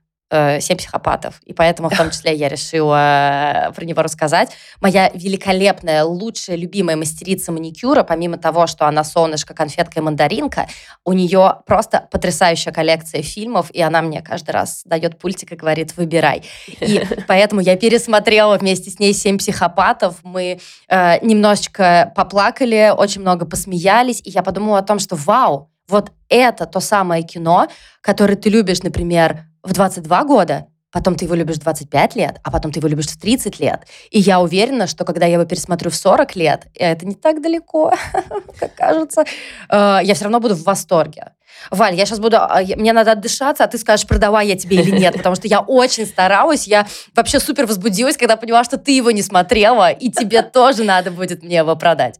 «Семь 0.59 0.77
психопатов», 0.77 1.41
и 1.45 1.53
поэтому 1.53 1.89
в 1.89 1.97
том 1.97 2.09
числе 2.11 2.35
я 2.35 2.49
решила 2.49 3.67
э, 3.67 3.71
про 3.73 3.85
него 3.85 4.01
рассказать. 4.01 4.51
Моя 4.81 5.09
великолепная, 5.13 6.03
лучшая, 6.03 6.55
любимая 6.55 6.95
мастерица 6.95 7.51
маникюра, 7.51 8.03
помимо 8.03 8.37
того, 8.37 8.67
что 8.67 8.87
она 8.87 9.03
солнышко, 9.03 9.53
конфетка 9.53 9.99
и 9.99 10.01
мандаринка, 10.01 10.67
у 11.05 11.13
нее 11.13 11.57
просто 11.65 12.07
потрясающая 12.11 12.71
коллекция 12.71 13.21
фильмов, 13.21 13.69
и 13.71 13.81
она 13.81 14.01
мне 14.01 14.21
каждый 14.21 14.51
раз 14.51 14.81
дает 14.85 15.19
пультик 15.19 15.51
и 15.51 15.55
говорит 15.55 15.95
«выбирай». 15.97 16.43
И 16.79 17.03
поэтому 17.27 17.61
я 17.61 17.75
пересмотрела 17.75 18.57
вместе 18.57 18.89
с 18.89 18.99
ней 18.99 19.13
«Семь 19.13 19.37
психопатов». 19.37 20.15
Мы 20.23 20.59
э, 20.89 21.25
немножечко 21.25 22.11
поплакали, 22.15 22.91
очень 22.95 23.21
много 23.21 23.45
посмеялись, 23.45 24.21
и 24.23 24.29
я 24.29 24.43
подумала 24.43 24.79
о 24.79 24.83
том, 24.83 24.99
что 24.99 25.15
вау, 25.15 25.69
вот 25.87 26.11
это 26.29 26.65
то 26.65 26.79
самое 26.79 27.23
кино, 27.23 27.67
которое 28.01 28.35
ты 28.35 28.49
любишь, 28.49 28.83
например, 28.83 29.45
в 29.63 29.73
22 29.73 30.23
года, 30.25 30.67
потом 30.91 31.15
ты 31.15 31.25
его 31.25 31.35
любишь 31.35 31.55
в 31.55 31.59
25 31.59 32.15
лет, 32.15 32.39
а 32.43 32.51
потом 32.51 32.71
ты 32.71 32.79
его 32.79 32.87
любишь 32.87 33.07
в 33.07 33.19
30 33.19 33.59
лет. 33.59 33.87
И 34.11 34.19
я 34.19 34.39
уверена, 34.39 34.87
что 34.87 35.05
когда 35.05 35.25
я 35.25 35.33
его 35.33 35.45
пересмотрю 35.45 35.89
в 35.89 35.95
40 35.95 36.35
лет, 36.35 36.67
и 36.73 36.83
это 36.83 37.05
не 37.05 37.15
так 37.15 37.41
далеко, 37.41 37.93
как 38.59 38.75
кажется, 38.75 39.23
э, 39.69 39.99
я 40.03 40.13
все 40.13 40.25
равно 40.25 40.39
буду 40.39 40.55
в 40.55 40.63
восторге. 40.63 41.33
Валь, 41.71 41.95
я 41.95 42.05
сейчас 42.05 42.19
буду, 42.19 42.37
а, 42.37 42.61
мне 42.77 42.93
надо 42.93 43.13
отдышаться, 43.13 43.63
а 43.63 43.67
ты 43.67 43.77
скажешь, 43.77 44.07
продавай 44.07 44.47
я 44.47 44.55
тебе 44.55 44.77
или 44.77 44.91
нет, 44.99 45.15
потому 45.15 45.35
что 45.35 45.47
я 45.47 45.61
очень 45.61 46.05
старалась, 46.05 46.67
я 46.67 46.85
вообще 47.15 47.39
супер 47.39 47.65
возбудилась, 47.65 48.17
когда 48.17 48.37
поняла, 48.37 48.63
что 48.63 48.77
ты 48.77 48.91
его 48.91 49.11
не 49.11 49.23
смотрела, 49.23 49.91
и 49.91 50.11
тебе 50.11 50.41
тоже 50.53 50.83
надо 50.83 51.11
будет 51.11 51.43
мне 51.43 51.57
его 51.57 51.75
продать. 51.75 52.19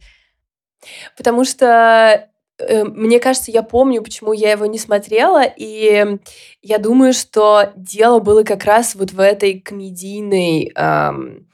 Потому 1.15 1.45
что 1.45 2.27
мне 2.86 3.20
кажется, 3.20 3.51
я 3.51 3.63
помню, 3.63 4.01
почему 4.01 4.34
я 4.34 4.51
его 4.51 4.65
не 4.65 4.79
смотрела, 4.79 5.43
и 5.43 6.17
я 6.62 6.77
думаю, 6.77 7.13
что 7.13 7.72
дело 7.75 8.20
было 8.20 8.43
как 8.43 8.63
раз 8.65 8.96
вот 8.96 9.12
в 9.12 9.20
этой 9.20 9.60
комедийной 9.60 10.72
эм, 10.75 11.48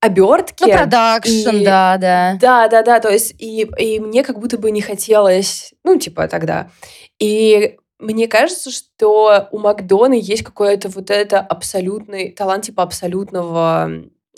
обертке. 0.00 0.66
Ну, 0.66 0.72
продакшн, 0.72 1.64
да, 1.64 1.96
да. 1.98 2.38
Да, 2.40 2.68
да, 2.68 2.82
да, 2.82 3.00
то 3.00 3.10
есть 3.10 3.34
и, 3.38 3.68
и 3.78 4.00
мне 4.00 4.22
как 4.22 4.38
будто 4.38 4.58
бы 4.58 4.70
не 4.70 4.80
хотелось, 4.80 5.72
ну, 5.84 5.98
типа 5.98 6.28
тогда. 6.28 6.70
И 7.18 7.76
мне 7.98 8.28
кажется, 8.28 8.70
что 8.70 9.48
у 9.50 9.58
Макдона 9.58 10.14
есть 10.14 10.42
какой-то 10.42 10.88
вот 10.88 11.10
это 11.10 11.40
абсолютный 11.40 12.30
талант, 12.30 12.64
типа 12.64 12.82
абсолютного 12.82 13.90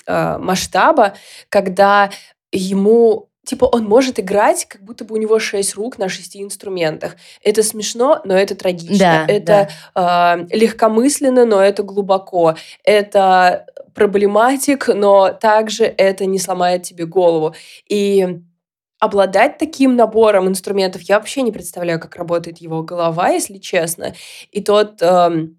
э, 0.06 0.38
масштаба, 0.38 1.14
когда 1.48 2.10
ему 2.52 3.28
Типа 3.48 3.64
он 3.64 3.84
может 3.84 4.20
играть, 4.20 4.66
как 4.66 4.82
будто 4.82 5.06
бы 5.06 5.14
у 5.14 5.16
него 5.18 5.38
шесть 5.38 5.74
рук 5.74 5.96
на 5.96 6.10
шести 6.10 6.42
инструментах. 6.42 7.16
Это 7.42 7.62
смешно, 7.62 8.20
но 8.26 8.36
это 8.36 8.54
трагично. 8.54 8.98
Да, 8.98 9.24
это 9.26 9.70
да. 9.94 10.36
Э, 10.36 10.46
легкомысленно, 10.54 11.46
но 11.46 11.62
это 11.62 11.82
глубоко. 11.82 12.56
Это 12.84 13.64
проблематик, 13.94 14.88
но 14.88 15.30
также 15.30 15.84
это 15.84 16.26
не 16.26 16.38
сломает 16.38 16.82
тебе 16.82 17.06
голову. 17.06 17.54
И 17.88 18.38
обладать 19.00 19.56
таким 19.56 19.96
набором 19.96 20.46
инструментов, 20.46 21.00
я 21.00 21.18
вообще 21.18 21.40
не 21.40 21.50
представляю, 21.50 21.98
как 21.98 22.16
работает 22.16 22.58
его 22.58 22.82
голова, 22.82 23.30
если 23.30 23.56
честно. 23.56 24.14
И 24.50 24.60
тот... 24.60 25.00
Эм, 25.00 25.56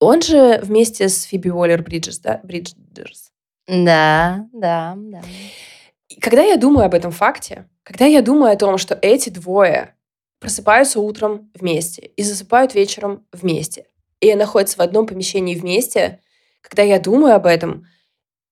он 0.00 0.20
же 0.20 0.60
вместе 0.62 1.08
с 1.08 1.22
Фиби 1.22 1.48
Уоллер 1.48 1.82
Бриджес, 1.82 2.18
да? 2.18 2.40
Бриджерс. 2.42 3.32
Да, 3.66 4.46
да, 4.52 4.92
да 4.98 5.22
когда 6.20 6.42
я 6.42 6.56
думаю 6.56 6.86
об 6.86 6.94
этом 6.94 7.10
факте, 7.10 7.68
когда 7.82 8.06
я 8.06 8.22
думаю 8.22 8.52
о 8.52 8.56
том, 8.56 8.78
что 8.78 8.98
эти 9.00 9.30
двое 9.30 9.94
просыпаются 10.40 11.00
утром 11.00 11.50
вместе 11.54 12.10
и 12.16 12.22
засыпают 12.22 12.74
вечером 12.74 13.26
вместе, 13.32 13.86
и 14.20 14.34
находятся 14.34 14.76
в 14.78 14.80
одном 14.80 15.06
помещении 15.06 15.54
вместе, 15.54 16.20
когда 16.60 16.82
я 16.82 16.98
думаю 16.98 17.34
об 17.34 17.46
этом, 17.46 17.86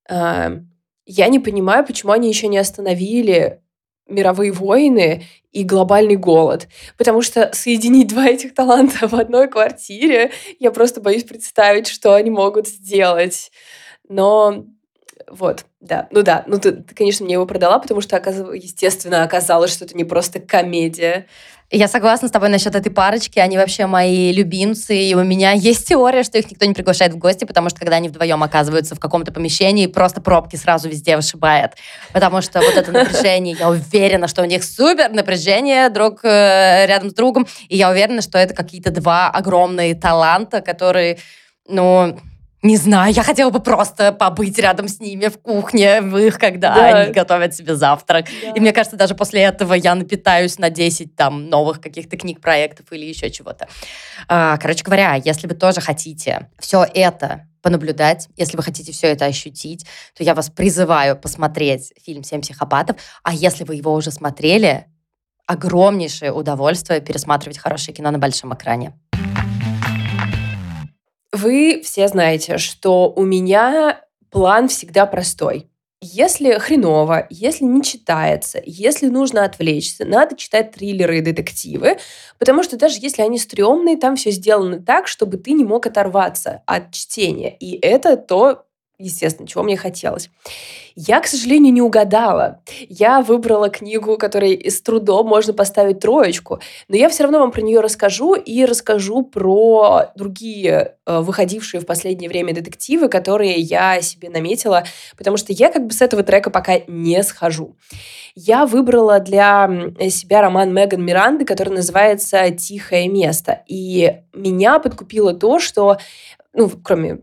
э, 0.09 0.61
я 1.07 1.29
не 1.29 1.39
понимаю, 1.39 1.85
почему 1.85 2.13
они 2.13 2.29
еще 2.29 2.49
не 2.49 2.59
остановили 2.59 3.63
мировые 4.07 4.53
войны 4.53 5.25
и 5.51 5.65
глобальный 5.65 6.17
голод. 6.17 6.69
Потому 6.97 7.23
что 7.23 7.51
соединить 7.55 8.09
два 8.09 8.27
этих 8.27 8.55
таланта 8.55 9.09
в 9.09 9.15
одной 9.15 9.49
квартире, 9.49 10.31
я 10.59 10.71
просто 10.71 11.01
боюсь 11.01 11.25
представить, 11.25 11.87
что 11.87 12.15
они 12.15 12.31
могут 12.31 12.69
сделать. 12.69 13.51
Но 14.09 14.67
вот, 15.33 15.65
да. 15.81 16.09
Ну 16.11 16.23
да, 16.23 16.45
ну 16.47 16.59
ты, 16.59 16.73
ты, 16.73 16.95
конечно, 16.95 17.25
мне 17.25 17.35
его 17.35 17.47
продала, 17.47 17.79
потому 17.79 18.03
что, 18.03 18.17
естественно, 18.55 19.23
оказалось, 19.23 19.73
что 19.73 19.87
это 19.87 19.97
не 19.97 20.05
просто 20.05 20.41
комедия. 20.41 21.27
Я 21.71 21.89
согласна 21.89 22.29
с 22.29 22.31
тобой 22.31 22.51
насчет 22.51 22.75
этой 22.75 22.93
парочки. 22.93 23.39
Они 23.39 23.57
вообще 23.57 23.87
мои 23.87 24.31
любимцы. 24.31 24.95
И 24.95 25.15
у 25.15 25.25
меня 25.25 25.53
есть 25.53 25.89
теория, 25.89 26.23
что 26.23 26.37
их 26.37 26.51
никто 26.51 26.67
не 26.67 26.75
приглашает 26.75 27.15
в 27.15 27.17
гости, 27.17 27.47
потому 27.47 27.71
что 27.71 27.79
когда 27.79 27.97
они 27.97 28.11
вдвоем 28.11 28.43
оказываются 28.43 28.95
в 28.95 29.01
каком-то 29.01 29.33
помещении, 29.33 29.87
просто 29.87 30.21
пробки 30.21 30.57
сразу 30.57 30.91
везде 30.91 31.17
вышибает. 31.17 31.73
Потому 32.13 32.43
что 32.43 32.61
вот 32.61 32.75
это 32.75 32.93
напряжение, 32.93 33.57
я 33.59 33.71
уверена, 33.71 34.29
что 34.29 34.43
у 34.43 34.45
них 34.45 34.65
супер 34.65 35.13
напряжение 35.13 35.89
друг 35.89 36.23
э, 36.27 36.85
рядом 36.85 37.09
с 37.09 37.15
другом. 37.15 37.47
И 37.71 37.79
я 37.79 37.89
уверена, 37.89 38.21
что 38.21 38.37
это 38.37 38.53
какие-то 38.53 38.91
два 38.91 39.31
огромные 39.31 39.95
таланта, 39.95 40.61
которые, 40.61 41.17
ну, 41.67 42.19
не 42.63 42.77
знаю, 42.77 43.13
я 43.13 43.25
хотела 43.25 43.51
бы 43.51 43.61
просто 43.61 44.13
побыть 44.13 44.57
рядом 44.59 44.87
с 44.87 45.01
ними 45.01 45.27
в 45.27 45.39
кухне, 45.39 46.01
в 46.01 46.17
их, 46.17 46.39
когда 46.39 46.75
да. 46.75 46.99
они 47.01 47.13
готовят 47.13 47.55
себе 47.55 47.75
завтрак. 47.75 48.27
Да. 48.43 48.53
И 48.53 48.61
мне 48.61 48.73
кажется, 48.73 48.97
даже 48.97 49.17
после 49.17 49.43
этого 49.43 49.75
я 49.75 49.95
напитаюсь 49.97 50.59
на 50.59 50.71
10 50.71 51.17
там 51.17 51.49
новых 51.49 51.81
каких-то 51.81 52.17
книг, 52.17 52.41
проектов 52.41 52.87
или 52.93 53.05
еще 53.05 53.31
чего-то. 53.31 53.69
А, 54.29 54.57
короче 54.59 54.85
говоря, 54.85 55.15
если 55.15 55.49
вы 55.49 55.55
тоже 55.55 55.81
хотите 55.81 56.51
все 56.61 56.87
это 56.95 57.49
понаблюдать, 57.63 58.29
если 58.37 58.57
вы 58.57 58.63
хотите 58.63 58.93
все 58.93 59.09
это 59.09 59.25
ощутить, 59.25 59.85
то 60.17 60.23
я 60.23 60.35
вас 60.35 60.49
призываю 60.49 61.17
посмотреть 61.17 61.93
фильм 62.05 62.23
«Семь 62.23 62.43
психопатов». 62.43 62.97
А 63.23 63.35
если 63.35 63.65
вы 63.65 63.75
его 63.77 63.93
уже 63.93 64.11
смотрели, 64.13 64.87
огромнейшее 65.47 66.33
удовольствие 66.33 67.01
пересматривать 67.01 67.59
хорошее 67.59 67.95
кино 67.95 68.11
на 68.11 68.19
большом 68.19 68.55
экране. 68.55 68.93
Вы 71.33 71.81
все 71.83 72.09
знаете, 72.09 72.59
что 72.59 73.11
у 73.15 73.25
меня 73.25 74.03
план 74.31 74.69
всегда 74.69 75.07
простой. 75.07 75.69
Если 76.05 76.55
хреново, 76.55 77.29
если 77.31 77.65
не 77.65 77.81
читается, 77.83 78.61
если 78.67 79.07
нужно 79.07 79.45
отвлечься, 79.45 80.05
надо 80.05 80.37
читать 80.37 80.73
триллеры 80.73 81.19
и 81.19 81.21
детективы, 81.21 81.99
потому 82.41 82.65
что 82.65 82.77
даже 82.77 82.99
если 83.01 83.23
они 83.23 83.39
стрёмные, 83.39 83.97
там 83.97 84.17
все 84.17 84.33
сделано 84.33 84.83
так, 84.83 85.07
чтобы 85.07 85.37
ты 85.37 85.53
не 85.53 85.65
мог 85.65 85.87
оторваться 85.87 86.63
от 86.67 86.91
чтения. 86.91 87.57
И 87.57 87.79
это 87.81 88.17
то, 88.17 88.67
естественно, 88.99 89.49
чего 89.49 89.63
мне 89.63 89.77
хотелось. 89.77 90.31
Я, 90.95 91.21
к 91.21 91.27
сожалению, 91.27 91.73
не 91.73 91.83
угадала. 91.83 92.61
Я 92.89 93.23
выбрала 93.23 93.69
книгу, 93.71 94.19
которой 94.19 94.71
с 94.71 94.81
трудом 94.83 95.27
можно 95.27 95.53
поставить 95.53 96.01
троечку, 96.01 96.61
но 96.89 96.97
я 96.97 97.09
все 97.09 97.25
равно 97.25 97.41
вам 97.41 97.51
про 97.51 97.63
нее 97.63 97.81
расскажу 97.81 98.35
и 98.35 98.65
расскажу 98.65 99.23
про 99.23 100.13
другие 100.17 100.97
э, 101.07 101.21
выходившие 101.21 101.81
в 101.81 101.87
последнее 101.87 102.29
время 102.29 102.55
детективы, 102.55 103.09
которые 103.09 103.55
я 103.55 104.01
себе 104.03 104.29
наметила, 104.29 104.85
потому 105.17 105.37
что 105.37 105.53
я 105.53 105.71
как 105.71 105.87
бы 105.87 105.93
с 105.93 106.03
этого 106.03 106.23
трека 106.23 106.51
пока 106.51 106.81
не 106.87 107.23
схожу. 107.23 107.77
Я 108.35 108.67
выбрала 108.67 109.19
для 109.19 109.69
себя 110.11 110.43
роман 110.43 110.73
Меган 110.75 111.05
Миранды, 111.05 111.45
который 111.45 111.71
называется 111.71 112.51
«Тихое 112.51 113.09
место». 113.09 113.63
И 113.67 114.21
меня 114.33 114.79
подкупило 114.79 115.35
то, 115.35 115.59
что 115.59 115.99
ну, 116.55 116.71
кроме 116.83 117.21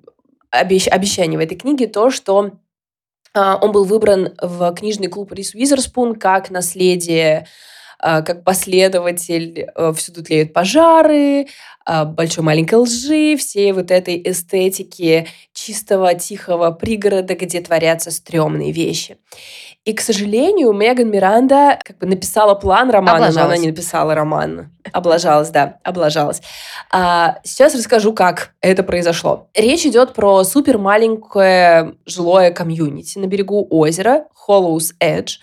обещ, 0.51 0.87
обещание 0.87 1.37
в 1.37 1.41
этой 1.41 1.55
книге 1.55 1.87
то, 1.87 2.09
что 2.09 2.51
э, 3.33 3.55
он 3.61 3.71
был 3.71 3.85
выбран 3.85 4.33
в 4.41 4.73
книжный 4.73 5.07
клуб 5.07 5.31
Рис 5.33 5.53
Уизерспун 5.53 6.15
как 6.15 6.49
наследие 6.49 7.47
э, 8.03 8.21
как 8.21 8.43
последователь 8.43 9.67
э, 9.73 9.93
«Всюду 9.95 10.23
тлеют 10.23 10.53
пожары», 10.53 11.47
э, 11.85 12.05
«Большой 12.05 12.43
маленькой 12.43 12.75
лжи», 12.75 13.37
всей 13.37 13.71
вот 13.71 13.91
этой 13.91 14.21
эстетики 14.25 15.27
чистого, 15.53 16.13
тихого 16.13 16.71
пригорода, 16.71 17.35
где 17.35 17.61
творятся 17.61 18.11
стрёмные 18.11 18.71
вещи. 18.71 19.17
И, 19.85 19.93
к 19.93 20.01
сожалению, 20.01 20.73
Меган 20.73 21.09
Миранда 21.09 21.79
как 21.83 21.97
бы 21.97 22.05
написала 22.05 22.53
план 22.53 22.89
романа, 22.91 23.27
облажалась. 23.27 23.35
но 23.35 23.43
она 23.45 23.57
не 23.57 23.67
написала 23.67 24.13
роман. 24.13 24.71
Облажалась, 24.91 25.49
да, 25.49 25.79
облажалась. 25.83 26.41
А, 26.91 27.39
сейчас 27.43 27.73
расскажу, 27.75 28.13
как 28.13 28.51
это 28.61 28.83
произошло. 28.83 29.49
Речь 29.55 29.85
идет 29.85 30.13
про 30.13 30.43
супер 30.43 30.77
маленькое 30.77 31.95
жилое 32.05 32.51
комьюнити 32.51 33.17
на 33.19 33.25
берегу 33.25 33.65
озера 33.69 34.25
Hollows 34.47 34.93
Edge, 35.01 35.37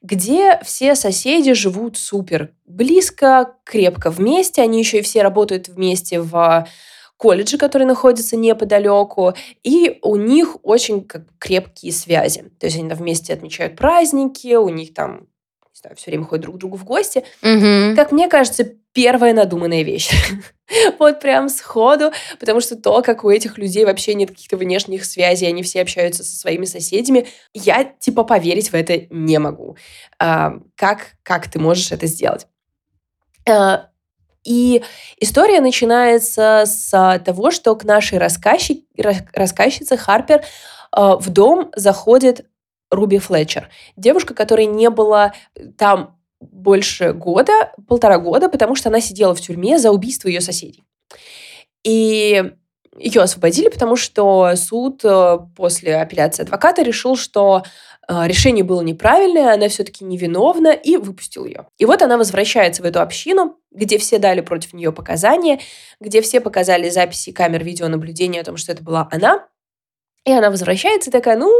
где 0.00 0.60
все 0.64 0.94
соседи 0.94 1.52
живут 1.52 1.98
супер 1.98 2.50
близко, 2.66 3.54
крепко 3.64 4.10
вместе. 4.10 4.62
Они 4.62 4.78
еще 4.78 5.00
и 5.00 5.02
все 5.02 5.22
работают 5.22 5.68
вместе 5.68 6.20
в 6.20 6.66
колледжи, 7.22 7.56
которые 7.56 7.86
находятся 7.86 8.36
неподалеку, 8.36 9.34
и 9.62 10.00
у 10.02 10.16
них 10.16 10.56
очень 10.64 11.04
как, 11.04 11.22
крепкие 11.38 11.92
связи. 11.92 12.50
То 12.58 12.66
есть 12.66 12.76
они 12.76 12.88
там 12.88 12.98
вместе 12.98 13.32
отмечают 13.32 13.76
праздники, 13.76 14.56
у 14.56 14.68
них 14.68 14.92
там 14.92 15.28
не 15.72 15.78
знаю, 15.78 15.96
все 15.96 16.10
время 16.10 16.24
ходят 16.24 16.42
друг 16.42 16.56
к 16.56 16.58
другу 16.58 16.76
в 16.76 16.84
гости. 16.84 17.24
Угу. 17.42 17.94
Как 17.94 18.10
мне 18.10 18.28
кажется, 18.28 18.64
первая 18.92 19.32
надуманная 19.34 19.82
вещь. 19.82 20.10
вот 20.98 21.20
прям 21.20 21.48
сходу, 21.48 22.10
потому 22.40 22.60
что 22.60 22.74
то, 22.74 23.02
как 23.02 23.22
у 23.22 23.30
этих 23.30 23.56
людей 23.56 23.84
вообще 23.84 24.14
нет 24.14 24.30
каких-то 24.30 24.56
внешних 24.56 25.04
связей, 25.04 25.46
они 25.46 25.62
все 25.62 25.80
общаются 25.80 26.24
со 26.24 26.36
своими 26.36 26.64
соседями, 26.64 27.28
я 27.54 27.84
типа 27.84 28.24
поверить 28.24 28.70
в 28.70 28.74
это 28.74 29.06
не 29.10 29.38
могу. 29.38 29.76
А, 30.18 30.54
как, 30.74 31.14
как 31.22 31.48
ты 31.48 31.60
можешь 31.60 31.92
это 31.92 32.06
сделать? 32.06 32.48
А, 33.48 33.91
и 34.44 34.82
история 35.18 35.60
начинается 35.60 36.64
с 36.66 37.20
того, 37.24 37.50
что 37.50 37.74
к 37.76 37.84
нашей 37.84 38.18
рассказчик, 38.18 38.84
рассказчице 39.34 39.96
Харпер 39.96 40.42
а, 40.90 41.16
в 41.16 41.30
дом 41.30 41.70
заходит 41.76 42.46
Руби 42.90 43.18
Флетчер. 43.18 43.70
Девушка, 43.96 44.34
которой 44.34 44.66
не 44.66 44.90
было 44.90 45.32
там 45.78 46.18
больше 46.40 47.12
года, 47.12 47.72
полтора 47.86 48.18
года, 48.18 48.48
потому 48.48 48.74
что 48.74 48.88
она 48.88 49.00
сидела 49.00 49.34
в 49.34 49.40
тюрьме 49.40 49.78
за 49.78 49.90
убийство 49.90 50.28
ее 50.28 50.40
соседей. 50.40 50.82
И 51.84 52.52
ее 52.98 53.22
освободили, 53.22 53.68
потому 53.68 53.96
что 53.96 54.54
суд 54.56 55.00
э, 55.04 55.38
после 55.56 55.96
апелляции 55.96 56.42
адвоката 56.42 56.82
решил, 56.82 57.16
что 57.16 57.62
решение 58.26 58.64
было 58.64 58.80
неправильное, 58.82 59.54
она 59.54 59.68
все-таки 59.68 60.04
невиновна, 60.04 60.72
и 60.72 60.96
выпустил 60.96 61.44
ее. 61.44 61.66
И 61.78 61.84
вот 61.84 62.02
она 62.02 62.16
возвращается 62.16 62.82
в 62.82 62.84
эту 62.84 63.00
общину, 63.00 63.56
где 63.70 63.98
все 63.98 64.18
дали 64.18 64.40
против 64.40 64.72
нее 64.72 64.92
показания, 64.92 65.60
где 66.00 66.20
все 66.20 66.40
показали 66.40 66.88
записи 66.90 67.32
камер 67.32 67.64
видеонаблюдения 67.64 68.40
о 68.40 68.44
том, 68.44 68.56
что 68.56 68.72
это 68.72 68.82
была 68.82 69.08
она. 69.10 69.46
И 70.24 70.32
она 70.32 70.50
возвращается 70.50 71.10
такая, 71.10 71.36
ну, 71.36 71.52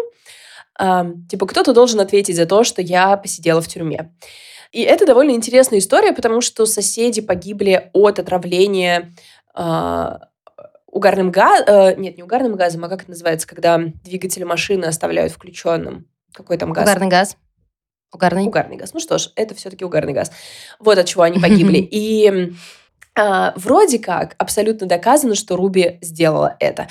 э, 0.79 1.05
типа, 1.29 1.47
кто-то 1.47 1.73
должен 1.73 2.01
ответить 2.01 2.37
за 2.37 2.47
то, 2.47 2.65
что 2.65 2.83
я 2.83 3.17
посидела 3.17 3.61
в 3.61 3.69
тюрьме. 3.69 4.13
И 4.73 4.83
это 4.83 5.05
довольно 5.07 5.33
интересная 5.33 5.81
история, 5.81 6.13
потому 6.13 6.41
что 6.41 6.65
соседи 6.67 7.21
погибли 7.21 7.91
от 7.93 8.19
отравления 8.19 9.13
э, 9.55 10.19
угарным 10.87 11.31
газом. 11.31 11.67
Э, 11.69 11.95
нет, 11.97 12.17
не 12.17 12.23
угарным 12.23 12.55
газом, 12.55 12.85
а 12.85 12.89
как 12.89 13.03
это 13.03 13.11
называется, 13.11 13.47
когда 13.47 13.79
двигатель 13.79 14.45
машины 14.45 14.85
оставляют 14.87 15.33
включенным. 15.33 16.07
Какой 16.33 16.57
там 16.59 16.73
газ? 16.73 16.85
Угарный 16.85 17.09
газ. 17.09 17.37
Угарный. 18.13 18.47
Угарный 18.47 18.77
газ. 18.77 18.93
Ну 18.95 19.01
что 19.01 19.19
ж, 19.19 19.31
это 19.37 19.55
все-таки 19.55 19.85
угарный 19.85 20.13
газ. 20.13 20.31
Вот 20.79 20.99
от 20.99 21.07
чего 21.07 21.23
они 21.23 21.39
погибли. 21.39 21.79
И 21.91 22.53
э, 23.17 23.53
вроде 23.57 23.99
как 23.99 24.35
абсолютно 24.39 24.87
доказано, 24.87 25.35
что 25.35 25.57
Руби 25.57 25.99
сделала 26.03 26.57
это. 26.61 26.89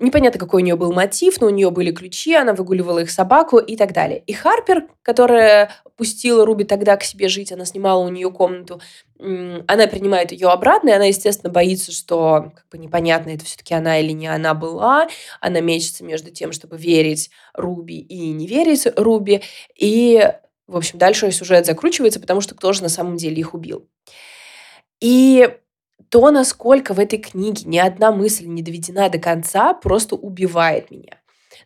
Непонятно, 0.00 0.40
какой 0.40 0.62
у 0.62 0.64
нее 0.64 0.74
был 0.74 0.92
мотив, 0.92 1.40
но 1.40 1.46
у 1.46 1.50
нее 1.50 1.70
были 1.70 1.92
ключи, 1.92 2.34
она 2.34 2.52
выгуливала 2.52 3.00
их 3.00 3.10
собаку 3.10 3.58
и 3.58 3.76
так 3.76 3.92
далее. 3.92 4.18
И 4.26 4.32
Харпер, 4.32 4.88
которая 5.02 5.70
пустила 5.96 6.44
Руби 6.44 6.64
тогда 6.64 6.96
к 6.96 7.04
себе 7.04 7.28
жить, 7.28 7.52
она 7.52 7.64
снимала 7.64 8.02
у 8.02 8.08
нее 8.08 8.30
комнату, 8.32 8.80
она 9.66 9.86
принимает 9.86 10.32
ее 10.32 10.48
обратно, 10.48 10.90
и 10.90 10.92
она, 10.92 11.06
естественно, 11.06 11.52
боится, 11.52 11.92
что 11.92 12.52
как 12.54 12.68
бы 12.70 12.78
непонятно, 12.78 13.30
это 13.30 13.44
все-таки 13.44 13.74
она 13.74 13.98
или 13.98 14.12
не 14.12 14.26
она 14.26 14.54
была. 14.54 15.08
Она 15.40 15.60
мечется 15.60 16.04
между 16.04 16.30
тем, 16.30 16.52
чтобы 16.52 16.76
верить 16.76 17.30
Руби 17.54 17.98
и 17.98 18.30
не 18.30 18.46
верить 18.46 18.86
Руби. 18.96 19.42
И, 19.76 20.30
в 20.66 20.76
общем, 20.76 20.98
дальше 20.98 21.30
сюжет 21.32 21.66
закручивается, 21.66 22.20
потому 22.20 22.40
что 22.40 22.54
кто 22.54 22.72
же 22.72 22.82
на 22.82 22.88
самом 22.88 23.16
деле 23.16 23.36
их 23.36 23.54
убил. 23.54 23.88
И 25.00 25.48
то, 26.10 26.30
насколько 26.30 26.94
в 26.94 27.00
этой 27.00 27.18
книге 27.18 27.62
ни 27.66 27.78
одна 27.78 28.12
мысль 28.12 28.46
не 28.46 28.62
доведена 28.62 29.08
до 29.08 29.18
конца, 29.18 29.74
просто 29.74 30.16
убивает 30.16 30.90
меня. 30.90 31.18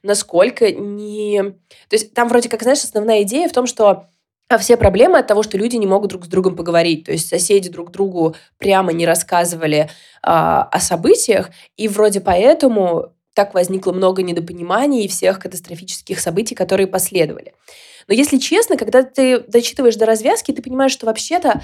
Насколько 0.02 0.70
не... 0.70 1.42
То 1.88 1.96
есть 1.96 2.14
там 2.14 2.28
вроде 2.28 2.48
как, 2.48 2.62
знаешь, 2.62 2.84
основная 2.84 3.22
идея 3.22 3.48
в 3.48 3.52
том, 3.52 3.66
что 3.66 4.08
а 4.48 4.56
все 4.58 4.76
проблемы 4.76 5.18
от 5.18 5.26
того, 5.26 5.42
что 5.42 5.58
люди 5.58 5.76
не 5.76 5.86
могут 5.86 6.10
друг 6.10 6.24
с 6.24 6.28
другом 6.28 6.56
поговорить. 6.56 7.04
То 7.04 7.12
есть 7.12 7.28
соседи 7.28 7.68
друг 7.68 7.90
другу 7.90 8.34
прямо 8.56 8.92
не 8.92 9.04
рассказывали 9.06 9.90
а, 10.22 10.62
о 10.62 10.80
событиях, 10.80 11.50
и 11.76 11.86
вроде 11.86 12.20
поэтому 12.20 13.12
так 13.34 13.54
возникло 13.54 13.92
много 13.92 14.22
недопониманий 14.22 15.04
и 15.04 15.08
всех 15.08 15.38
катастрофических 15.38 16.18
событий, 16.18 16.54
которые 16.54 16.86
последовали. 16.86 17.52
Но 18.08 18.14
если 18.14 18.38
честно, 18.38 18.76
когда 18.76 19.02
ты 19.02 19.40
дочитываешь 19.40 19.96
до 19.96 20.06
развязки, 20.06 20.50
ты 20.50 20.62
понимаешь, 20.62 20.92
что 20.92 21.06
вообще-то 21.06 21.60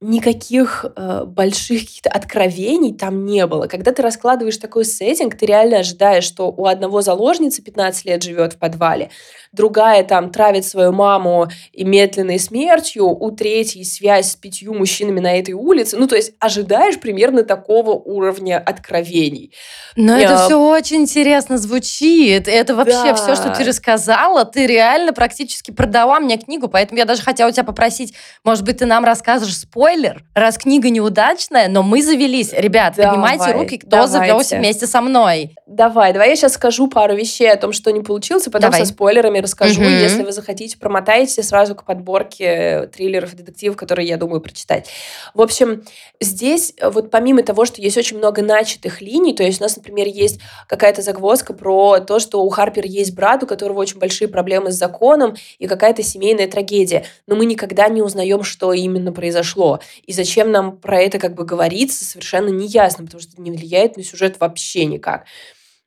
никаких 0.00 0.84
э, 0.94 1.24
больших 1.24 1.80
каких-то 1.80 2.10
откровений 2.10 2.94
там 2.94 3.24
не 3.24 3.44
было. 3.46 3.66
Когда 3.66 3.90
ты 3.90 4.00
раскладываешь 4.00 4.56
такой 4.56 4.84
сеттинг, 4.84 5.36
ты 5.36 5.46
реально 5.46 5.78
ожидаешь, 5.78 6.22
что 6.22 6.52
у 6.52 6.66
одного 6.66 7.02
заложницы 7.02 7.62
15 7.62 8.04
лет 8.04 8.22
живет 8.22 8.52
в 8.52 8.58
подвале, 8.58 9.10
другая 9.50 10.04
там 10.04 10.30
травит 10.30 10.64
свою 10.64 10.92
маму 10.92 11.48
и 11.72 11.82
медленной 11.84 12.38
смертью, 12.38 13.08
у 13.08 13.30
третьей 13.32 13.84
связь 13.84 14.32
с 14.32 14.36
пятью 14.36 14.72
мужчинами 14.72 15.18
на 15.18 15.36
этой 15.36 15.54
улице. 15.54 15.96
Ну, 15.96 16.06
то 16.06 16.14
есть 16.14 16.32
ожидаешь 16.38 17.00
примерно 17.00 17.42
такого 17.42 17.90
уровня 17.90 18.62
откровений. 18.64 19.52
Но 19.96 20.16
Я... 20.16 20.26
это 20.26 20.44
все 20.44 20.60
очень 20.60 20.98
интересно 20.98 21.58
звучит. 21.58 22.46
Это 22.46 22.76
вообще 22.76 22.92
да. 22.92 23.14
все, 23.14 23.34
что 23.34 23.52
ты 23.52 23.64
рассказала. 23.64 24.44
Ты 24.44 24.68
реально 24.68 25.12
практически 25.12 25.72
продала 25.72 26.20
мне 26.20 26.38
книгу, 26.38 26.68
поэтому 26.68 26.98
я 26.98 27.04
даже 27.04 27.22
хотела 27.22 27.48
у 27.48 27.52
тебя 27.52 27.64
попросить, 27.64 28.14
может 28.44 28.64
быть, 28.64 28.78
ты 28.78 28.86
нам 28.86 29.04
расскажешь 29.04 29.56
спойлер, 29.56 29.87
раз 30.34 30.58
книга 30.58 30.90
неудачная, 30.90 31.68
но 31.68 31.82
мы 31.82 32.02
завелись. 32.02 32.52
Ребят, 32.52 32.94
давай, 32.96 33.10
поднимайте 33.10 33.52
руки, 33.52 33.78
кто 33.78 33.90
давайте. 33.90 34.12
завелся 34.12 34.56
вместе 34.56 34.86
со 34.86 35.00
мной. 35.00 35.54
Давай, 35.66 36.12
давай 36.12 36.30
я 36.30 36.36
сейчас 36.36 36.54
скажу 36.54 36.88
пару 36.88 37.14
вещей 37.14 37.50
о 37.50 37.56
том, 37.56 37.72
что 37.72 37.90
не 37.92 38.00
получилось, 38.00 38.46
и 38.46 38.50
потом 38.50 38.70
давай. 38.70 38.86
со 38.86 38.92
спойлерами 38.92 39.38
расскажу. 39.38 39.80
Угу. 39.80 39.88
Если 39.88 40.22
вы 40.22 40.32
захотите, 40.32 40.78
промотайте 40.78 41.42
сразу 41.42 41.74
к 41.74 41.84
подборке 41.84 42.90
триллеров 42.94 43.34
и 43.34 43.36
детективов, 43.36 43.76
которые 43.76 44.08
я 44.08 44.16
думаю 44.16 44.40
прочитать. 44.40 44.88
В 45.34 45.40
общем, 45.40 45.84
здесь 46.20 46.74
вот 46.82 47.10
помимо 47.10 47.42
того, 47.42 47.64
что 47.64 47.80
есть 47.80 47.96
очень 47.96 48.18
много 48.18 48.42
начатых 48.42 49.00
линий, 49.00 49.34
то 49.34 49.42
есть 49.42 49.60
у 49.60 49.64
нас, 49.64 49.76
например, 49.76 50.06
есть 50.06 50.40
какая-то 50.66 51.02
загвоздка 51.02 51.52
про 51.52 52.00
то, 52.00 52.18
что 52.18 52.42
у 52.42 52.48
Харпер 52.48 52.84
есть 52.86 53.14
брат, 53.14 53.42
у 53.42 53.46
которого 53.46 53.80
очень 53.80 53.98
большие 53.98 54.28
проблемы 54.28 54.72
с 54.72 54.76
законом 54.76 55.36
и 55.58 55.66
какая-то 55.66 56.02
семейная 56.02 56.48
трагедия, 56.48 57.04
но 57.26 57.36
мы 57.36 57.46
никогда 57.46 57.88
не 57.88 58.02
узнаем, 58.02 58.42
что 58.42 58.72
именно 58.72 59.12
произошло. 59.12 59.77
И 60.04 60.12
зачем 60.12 60.50
нам 60.50 60.78
про 60.78 61.00
это 61.00 61.18
как 61.18 61.34
бы 61.34 61.44
говорится, 61.44 62.04
совершенно 62.04 62.48
не 62.48 62.66
ясно, 62.66 63.04
потому 63.04 63.20
что 63.20 63.32
это 63.32 63.42
не 63.42 63.50
влияет 63.50 63.96
на 63.96 64.02
сюжет 64.02 64.38
вообще 64.40 64.84
никак. 64.84 65.24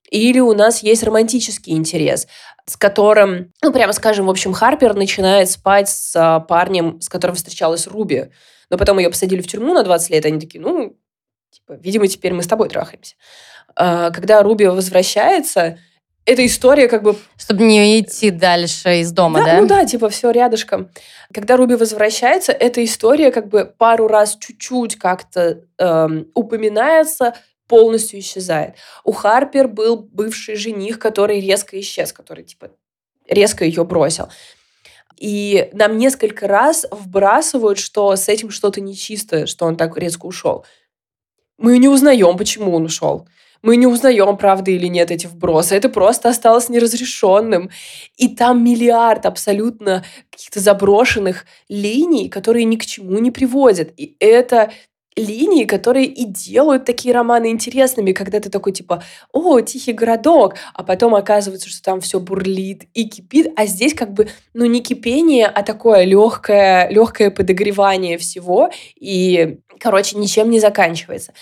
Или 0.10 0.40
у 0.40 0.54
нас 0.54 0.84
есть 0.84 1.04
романтический 1.04 1.74
интерес, 1.74 2.28
с 2.66 2.76
которым, 2.76 3.54
ну, 3.64 3.72
прямо 3.72 3.94
скажем, 3.94 4.26
в 4.26 4.30
общем, 4.30 4.52
Харпер 4.52 4.94
начинает 4.94 5.50
спать 5.50 5.90
с 5.90 6.14
а, 6.16 6.42
парнем, 6.42 7.00
с 7.00 7.08
которым 7.08 7.36
встречалась 7.36 7.88
Руби. 7.88 8.26
Но 8.70 8.78
потом 8.78 9.00
ее 9.00 9.10
посадили 9.10 9.42
в 9.42 9.48
тюрьму 9.48 9.74
на 9.74 9.84
20 9.84 10.10
лет, 10.10 10.26
они 10.26 10.40
такие, 10.40 10.60
ну, 10.60 10.98
типа, 11.50 11.74
видимо, 11.74 12.08
теперь 12.08 12.34
мы 12.34 12.44
с 12.44 12.48
тобой 12.48 12.68
трахаемся. 12.68 13.16
А, 13.76 14.12
когда 14.12 14.44
Руби 14.44 14.68
возвращается, 14.68 15.80
эта 16.26 16.46
история 16.46 16.88
как 16.88 17.04
бы... 17.04 17.16
Чтобы 17.38 17.64
не 17.64 18.00
идти 18.00 18.30
дальше 18.30 19.00
из 19.00 19.12
дома, 19.12 19.40
да? 19.40 19.46
да? 19.46 19.62
Ну 19.62 19.68
да, 19.68 19.86
типа 19.86 20.10
все 20.10 20.32
рядышком. 20.32 20.90
Когда 21.34 21.58
Руби 21.58 21.76
возвращается, 21.76 22.52
эта 22.52 22.84
история 22.84 23.32
как 23.32 23.48
бы 23.48 23.66
пару 23.66 24.08
раз 24.08 24.38
чуть-чуть 24.40 24.98
как-то 24.98 25.62
эм, 25.78 26.28
упоминается, 26.36 27.36
полностью 27.68 28.20
исчезает. 28.20 28.76
У 29.04 29.14
Харпер 29.14 29.68
был 29.68 29.98
бывший 29.98 30.56
жених, 30.56 31.00
который 31.00 31.40
резко 31.40 31.80
исчез, 31.80 32.14
который 32.14 32.44
типа 32.44 32.72
резко 33.28 33.66
ее 33.66 33.84
бросил. 33.84 34.30
И 35.18 35.70
нам 35.74 35.98
несколько 35.98 36.48
раз 36.48 36.86
вбрасывают, 36.92 37.80
что 37.80 38.16
с 38.16 38.28
этим 38.28 38.50
что-то 38.50 38.82
нечисто, 38.82 39.48
что 39.48 39.66
он 39.66 39.76
так 39.78 39.98
резко 39.98 40.26
ушел. 40.26 40.66
Мы 41.58 41.78
не 41.78 41.88
узнаем, 41.88 42.38
почему 42.38 42.76
он 42.76 42.86
ушел. 42.86 43.28
Мы 43.62 43.78
не 43.78 43.88
узнаем, 43.88 44.38
правда 44.38 44.72
или 44.72 44.88
нет 44.88 45.12
эти 45.12 45.28
вбросы. 45.28 45.76
Это 45.76 45.90
просто 45.90 46.30
осталось 46.30 46.70
неразрешенным. 46.70 47.70
И 48.18 48.30
там 48.30 48.64
миллиард 48.64 49.26
абсолютно 49.26 50.04
каких-то 50.32 50.60
заброшенных 50.60 51.46
линий, 51.70 52.30
которые 52.30 52.66
ни 52.66 52.76
к 52.76 52.86
чему 52.86 53.20
не 53.20 53.32
приводят. 53.32 53.94
И 53.98 54.16
это 54.20 54.72
линии, 55.16 55.66
которые 55.66 56.06
и 56.06 56.26
делают 56.26 56.86
такие 56.86 57.14
романы 57.14 57.52
интересными, 57.52 58.14
когда 58.14 58.40
ты 58.40 58.50
такой 58.50 58.72
типа, 58.72 59.04
о, 59.34 59.60
тихий 59.60 59.94
городок, 59.94 60.56
а 60.74 60.84
потом 60.84 61.16
оказывается, 61.16 61.70
что 61.70 61.84
там 61.84 62.00
все 62.00 62.20
бурлит 62.20 62.84
и 62.94 63.08
кипит, 63.08 63.52
а 63.58 63.66
здесь 63.66 63.94
как 63.94 64.14
бы, 64.14 64.30
ну, 64.54 64.66
не 64.66 64.82
кипение, 64.82 65.48
а 65.48 65.64
такое 65.64 66.06
легкое, 66.06 66.90
легкое 66.90 67.30
подогревание 67.30 68.18
всего, 68.18 68.70
и, 68.96 69.60
короче, 69.80 70.18
ничем 70.18 70.50
не 70.50 70.60
заканчивается. 70.60 71.34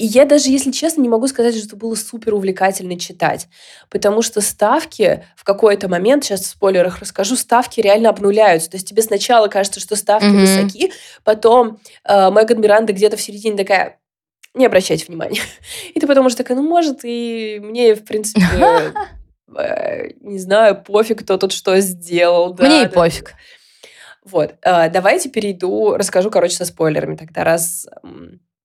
И 0.00 0.06
я 0.06 0.24
даже, 0.24 0.48
если 0.48 0.70
честно, 0.70 1.02
не 1.02 1.10
могу 1.10 1.28
сказать, 1.28 1.54
что 1.54 1.66
это 1.66 1.76
было 1.76 1.94
супер 1.94 2.32
увлекательно 2.32 2.98
читать, 2.98 3.48
потому 3.90 4.22
что 4.22 4.40
ставки 4.40 5.26
в 5.36 5.44
какой-то 5.44 5.90
момент, 5.90 6.24
сейчас 6.24 6.40
в 6.40 6.46
спойлерах 6.46 7.00
расскажу, 7.00 7.36
ставки 7.36 7.80
реально 7.80 8.08
обнуляются. 8.08 8.70
То 8.70 8.78
есть 8.78 8.88
тебе 8.88 9.02
сначала 9.02 9.48
кажется, 9.48 9.78
что 9.78 9.96
ставки 9.96 10.24
mm-hmm. 10.24 10.62
высоки, 10.62 10.92
потом 11.22 11.80
э, 12.08 12.30
Меган 12.30 12.62
Миранда 12.62 12.94
где-то 12.94 13.18
в 13.18 13.20
середине 13.20 13.58
такая, 13.58 14.00
не 14.54 14.64
обращайте 14.64 15.04
внимания. 15.04 15.42
И 15.94 16.00
ты 16.00 16.06
потом 16.06 16.24
уже 16.24 16.36
такая, 16.36 16.56
ну, 16.56 16.66
может, 16.66 17.00
и 17.04 17.60
мне, 17.62 17.94
в 17.94 18.02
принципе, 18.02 18.40
э, 19.54 20.12
не 20.22 20.38
знаю, 20.38 20.82
пофиг, 20.82 21.24
кто 21.24 21.36
тут 21.36 21.52
что 21.52 21.78
сделал. 21.80 22.56
Мне 22.58 22.84
и 22.84 22.88
пофиг. 22.88 23.34
Вот, 24.24 24.54
э, 24.62 24.88
давайте 24.88 25.28
перейду, 25.28 25.94
расскажу, 25.98 26.30
короче, 26.30 26.56
со 26.56 26.64
спойлерами 26.64 27.16
тогда, 27.16 27.44
раз... 27.44 27.86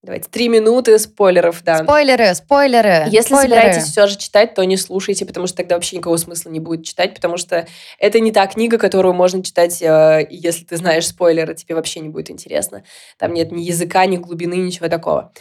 Давайте, 0.06 0.30
три 0.30 0.50
минуты 0.50 1.00
спойлеров, 1.00 1.64
да. 1.64 1.84
Спойлеры, 1.84 2.36
спойлеры. 2.36 3.06
Если 3.08 3.34
спойлеры. 3.34 3.62
собираетесь 3.62 3.84
все 3.86 4.06
же 4.06 4.18
читать, 4.18 4.54
то 4.54 4.64
не 4.64 4.78
слушайте, 4.78 5.26
потому 5.26 5.48
что 5.48 5.58
тогда 5.58 5.76
вообще 5.76 5.96
никакого 5.96 6.18
смысла 6.18 6.52
не 6.52 6.60
будет 6.60 6.86
читать, 6.86 7.16
потому 7.16 7.38
что 7.38 7.66
это 7.98 8.20
не 8.20 8.32
та 8.32 8.46
книга, 8.46 8.78
которую 8.78 9.16
можно 9.16 9.44
читать, 9.44 9.82
э, 9.82 10.28
если 10.30 10.64
ты 10.64 10.78
знаешь 10.78 11.08
спойлеры, 11.08 11.56
тебе 11.56 11.74
вообще 11.74 12.02
не 12.02 12.10
будет 12.10 12.30
интересно. 12.30 12.84
Там 13.18 13.34
нет 13.34 13.52
ни 13.52 13.64
языка, 13.64 14.06
ни 14.06 14.18
глубины, 14.18 14.54
ничего 14.54 14.90
такого. 14.90 15.34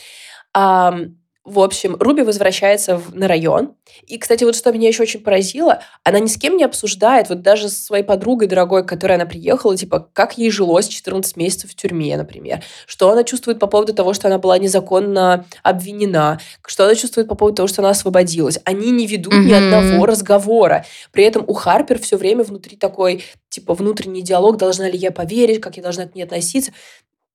В 1.44 1.60
общем, 1.60 1.96
Руби 2.00 2.22
возвращается 2.22 2.96
в, 2.96 3.14
на 3.14 3.28
район. 3.28 3.74
И, 4.06 4.16
кстати, 4.16 4.44
вот 4.44 4.56
что 4.56 4.72
меня 4.72 4.88
еще 4.88 5.02
очень 5.02 5.20
поразило, 5.20 5.82
она 6.02 6.18
ни 6.18 6.26
с 6.26 6.38
кем 6.38 6.56
не 6.56 6.64
обсуждает, 6.64 7.28
вот 7.28 7.42
даже 7.42 7.68
со 7.68 7.84
своей 7.84 8.02
подругой 8.02 8.48
дорогой, 8.48 8.82
к 8.82 8.88
которой 8.88 9.16
она 9.16 9.26
приехала, 9.26 9.76
типа, 9.76 10.08
как 10.14 10.38
ей 10.38 10.50
жилось 10.50 10.88
14 10.88 11.36
месяцев 11.36 11.70
в 11.70 11.74
тюрьме, 11.74 12.16
например. 12.16 12.62
Что 12.86 13.10
она 13.10 13.24
чувствует 13.24 13.58
по 13.58 13.66
поводу 13.66 13.92
того, 13.92 14.14
что 14.14 14.28
она 14.28 14.38
была 14.38 14.56
незаконно 14.56 15.44
обвинена. 15.62 16.40
Что 16.66 16.84
она 16.86 16.94
чувствует 16.94 17.28
по 17.28 17.34
поводу 17.34 17.56
того, 17.56 17.68
что 17.68 17.82
она 17.82 17.90
освободилась. 17.90 18.58
Они 18.64 18.90
не 18.90 19.06
ведут 19.06 19.34
mm-hmm. 19.34 19.44
ни 19.44 19.52
одного 19.52 20.06
разговора. 20.06 20.86
При 21.12 21.24
этом 21.24 21.44
у 21.46 21.52
Харпер 21.52 21.98
все 21.98 22.16
время 22.16 22.42
внутри 22.42 22.78
такой, 22.78 23.22
типа, 23.50 23.74
внутренний 23.74 24.22
диалог, 24.22 24.56
должна 24.56 24.88
ли 24.88 24.96
я 24.96 25.10
поверить, 25.10 25.60
как 25.60 25.76
я 25.76 25.82
должна 25.82 26.06
к 26.06 26.14
ней 26.14 26.22
относиться. 26.22 26.72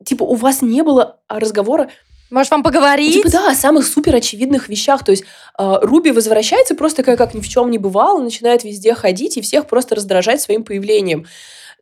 Типа, 0.04 0.24
у 0.24 0.34
вас 0.34 0.64
не 0.64 0.82
было 0.82 1.20
разговора 1.28 1.92
может, 2.30 2.52
вам 2.52 2.64
поговорить? 2.64 3.14
Типа, 3.14 3.30
да, 3.30 3.52
о 3.52 3.56
самых 3.56 3.86
супер 3.86 4.16
очевидных 4.16 4.70
вещах. 4.70 5.04
То 5.04 5.12
есть 5.12 5.24
э, 5.58 5.76
Руби 5.82 6.12
возвращается 6.12 6.76
просто 6.76 6.98
такая, 6.98 7.18
как 7.18 7.34
ни 7.34 7.42
в 7.42 7.48
чем 7.48 7.72
не 7.72 7.78
бывало, 7.78 8.22
начинает 8.22 8.64
везде 8.64 8.94
ходить 8.94 9.38
и 9.38 9.42
всех 9.42 9.68
просто 9.68 9.96
раздражать 9.96 10.42
своим 10.42 10.64
появлением. 10.64 11.26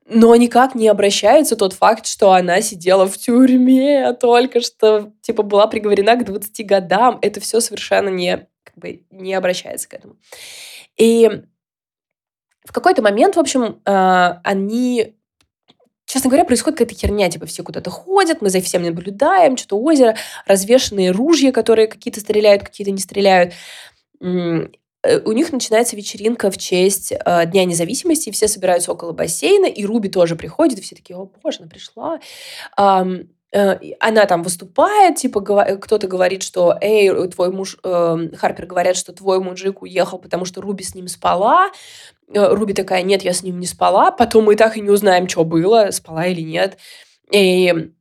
Но 0.10 0.34
никак 0.38 0.74
не 0.74 0.88
обращается 0.88 1.58
тот 1.58 1.74
факт, 1.74 2.06
что 2.06 2.32
она 2.32 2.62
сидела 2.62 3.08
в 3.08 3.18
тюрьме 3.18 4.14
только 4.14 4.62
что, 4.62 5.12
типа, 5.22 5.44
была 5.44 5.68
приговорена 5.68 6.16
к 6.16 6.24
20 6.24 6.66
годам. 6.66 7.20
Это 7.22 7.42
все 7.42 7.60
совершенно 7.60 8.08
не, 8.08 8.48
как 8.64 8.78
бы, 8.78 9.04
не 9.12 9.34
обращается 9.34 9.90
к 9.90 9.96
этому. 9.96 10.16
И 10.96 11.44
в 12.64 12.72
какой-то 12.72 13.02
момент, 13.02 13.36
в 13.36 13.40
общем, 13.40 13.82
э, 13.86 14.34
они 14.44 15.17
честно 16.08 16.30
говоря, 16.30 16.46
происходит 16.46 16.80
какая-то 16.80 17.00
херня, 17.00 17.30
типа 17.30 17.46
все 17.46 17.64
куда-то 17.64 17.92
ходят, 17.92 18.42
мы 18.42 18.50
за 18.50 18.62
всем 18.62 18.82
наблюдаем, 18.82 19.58
что-то 19.58 19.78
озеро, 19.78 20.16
развешенные 20.48 21.12
ружья, 21.12 21.52
которые 21.52 21.88
какие-то 21.88 22.22
стреляют, 22.22 22.64
какие-то 22.64 22.92
не 22.92 23.00
стреляют. 23.00 23.54
Э, 24.22 25.20
у 25.26 25.32
них 25.34 25.52
начинается 25.52 25.96
вечеринка 25.96 26.50
в 26.50 26.58
честь 26.58 27.12
э, 27.12 27.46
Дня 27.46 27.66
независимости, 27.66 28.30
и 28.30 28.32
все 28.32 28.48
собираются 28.48 28.92
около 28.92 29.12
бассейна, 29.12 29.66
и 29.66 29.86
Руби 29.86 30.10
тоже 30.10 30.36
приходит, 30.36 30.80
и 30.80 30.82
все 30.82 30.96
такие, 30.96 31.18
о 31.18 31.30
боже, 31.44 31.60
она 31.60 31.68
пришла. 31.68 32.20
Э, 32.78 33.04
она 34.00 34.26
там 34.26 34.44
выступает, 34.44 35.16
типа 35.16 35.42
кто-то 35.82 36.08
говорит, 36.08 36.44
что, 36.44 36.78
эй, 36.82 37.28
твой 37.30 37.52
муж, 37.52 37.78
э, 37.84 38.30
Харпер 38.38 38.66
говорят, 38.66 38.98
что 38.98 39.14
твой 39.14 39.40
мужик 39.40 39.82
уехал, 39.82 40.20
потому 40.20 40.46
что 40.46 40.62
Руби 40.62 40.84
с 40.84 40.96
ним 40.96 41.08
спала. 41.08 41.72
Э, 42.34 42.54
Руби 42.54 42.74
такая, 42.74 43.04
нет, 43.04 43.24
я 43.24 43.34
с 43.34 43.44
ним 43.44 43.60
не 43.60 43.66
спала. 43.66 44.12
Потом 44.12 44.46
мы 44.46 44.56
так 44.56 44.78
и 44.78 44.82
не 44.82 44.90
узнаем, 44.90 45.28
что 45.30 45.46
было, 45.46 45.92
спала 45.92 46.26
или 46.26 46.42
нет. 46.42 46.78
И, 47.32 47.92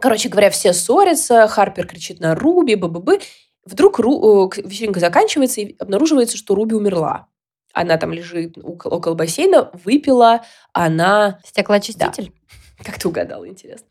короче 0.00 0.28
говоря, 0.28 0.50
все 0.50 0.72
ссорятся, 0.72 1.46
Харпер 1.46 1.86
кричит 1.86 2.20
на 2.20 2.34
Руби, 2.34 2.74
бы-бы-бы. 2.74 3.20
Вдруг 3.64 3.98
Ру, 3.98 4.50
э, 4.50 4.62
вечеринка 4.62 5.00
заканчивается, 5.00 5.60
и 5.60 5.76
обнаруживается, 5.78 6.36
что 6.36 6.54
Руби 6.54 6.74
умерла. 6.74 7.28
Она 7.72 7.96
там 7.96 8.12
лежит 8.12 8.58
около, 8.58 8.96
около 8.96 9.14
бассейна, 9.14 9.70
выпила, 9.84 10.44
она... 10.72 11.40
Стеклоочиститель? 11.44 12.32
Да. 12.78 12.84
Как 12.84 12.98
ты 12.98 13.08
угадала, 13.08 13.48
интересно. 13.48 13.86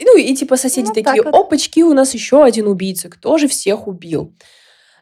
Ну 0.00 0.16
и 0.16 0.34
типа 0.34 0.56
соседи 0.56 0.88
ну, 0.88 0.94
такие, 0.94 1.22
вот. 1.22 1.34
опачки, 1.34 1.82
у 1.82 1.94
нас 1.94 2.14
еще 2.14 2.42
один 2.42 2.66
убийца, 2.66 3.08
кто 3.08 3.38
же 3.38 3.48
всех 3.48 3.86
убил? 3.86 4.34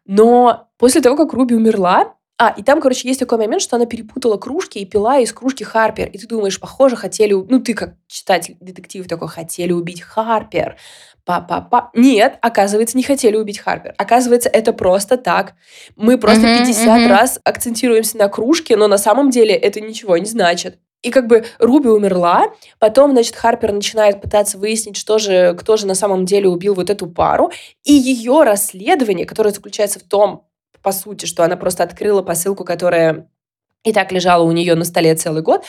Но 0.05 0.69
после 0.79 1.01
того, 1.01 1.17
как 1.17 1.33
Руби 1.33 1.55
умерла, 1.55 2.15
а, 2.39 2.53
и 2.57 2.63
там, 2.65 2.81
короче, 2.81 3.07
есть 3.07 3.21
такой 3.21 3.39
момент, 3.39 3.63
что 3.63 3.77
она 3.77 3.87
перепутала 3.87 4.37
кружки 4.37 4.79
и 4.79 4.85
пила 4.85 5.19
из 5.19 5.33
кружки 5.33 5.63
Харпер. 5.63 6.09
И 6.09 6.19
ты 6.19 6.27
думаешь, 6.27 6.59
похоже, 6.59 6.97
хотели... 6.97 7.35
Ну, 7.35 7.61
ты 7.61 7.73
как 7.73 7.95
читатель 8.09 8.57
детективов 8.59 9.07
такой, 9.07 9.29
хотели 9.29 9.71
убить 9.71 10.03
Харпер. 10.03 10.77
Па-па-па. 11.25 11.91
Нет, 11.95 12.39
оказывается, 12.43 12.97
не 12.97 13.05
хотели 13.05 13.37
убить 13.37 13.61
Харпер. 13.61 13.95
Оказывается, 13.97 14.49
это 14.49 14.73
просто 14.73 15.19
так. 15.19 15.55
Мы 15.95 16.19
просто 16.19 16.49
uh-huh, 16.49 16.67
50 16.67 16.87
uh-huh. 16.87 17.07
раз 17.07 17.39
акцентируемся 17.45 18.17
на 18.17 18.29
кружке, 18.29 18.77
но 18.77 18.89
на 18.89 18.99
самом 18.99 19.31
деле 19.31 19.55
это 19.55 19.81
ничего 19.81 20.19
не 20.19 20.27
значит. 20.27 20.79
И 21.03 21.11
как 21.11 21.27
бы 21.27 21.45
Руби 21.59 21.89
умерла, 21.89 22.47
потом, 22.79 23.13
значит, 23.13 23.35
Харпер 23.35 23.73
начинает 23.73 24.21
пытаться 24.21 24.57
выяснить, 24.57 24.97
что 24.97 25.19
же, 25.19 25.55
кто 25.59 25.77
же 25.77 25.87
на 25.87 25.95
самом 25.95 26.25
деле 26.25 26.49
убил 26.49 26.75
вот 26.75 26.91
эту 26.91 27.07
пару, 27.09 27.51
и 27.85 27.93
ее 27.93 28.45
расследование, 28.45 29.27
которое 29.27 29.51
заключается 29.51 29.99
в 29.99 30.05
том, 30.05 30.47
по 30.81 30.93
сути, 30.93 31.27
что 31.27 31.45
она 31.45 31.57
просто 31.57 31.83
открыла 31.83 32.23
посылку, 32.23 32.65
которая 32.65 33.29
и 33.85 33.93
так 33.93 34.13
лежала 34.13 34.45
у 34.45 34.53
нее 34.53 34.75
на 34.75 34.85
столе 34.85 35.15
целый 35.15 35.43
год, 35.43 35.65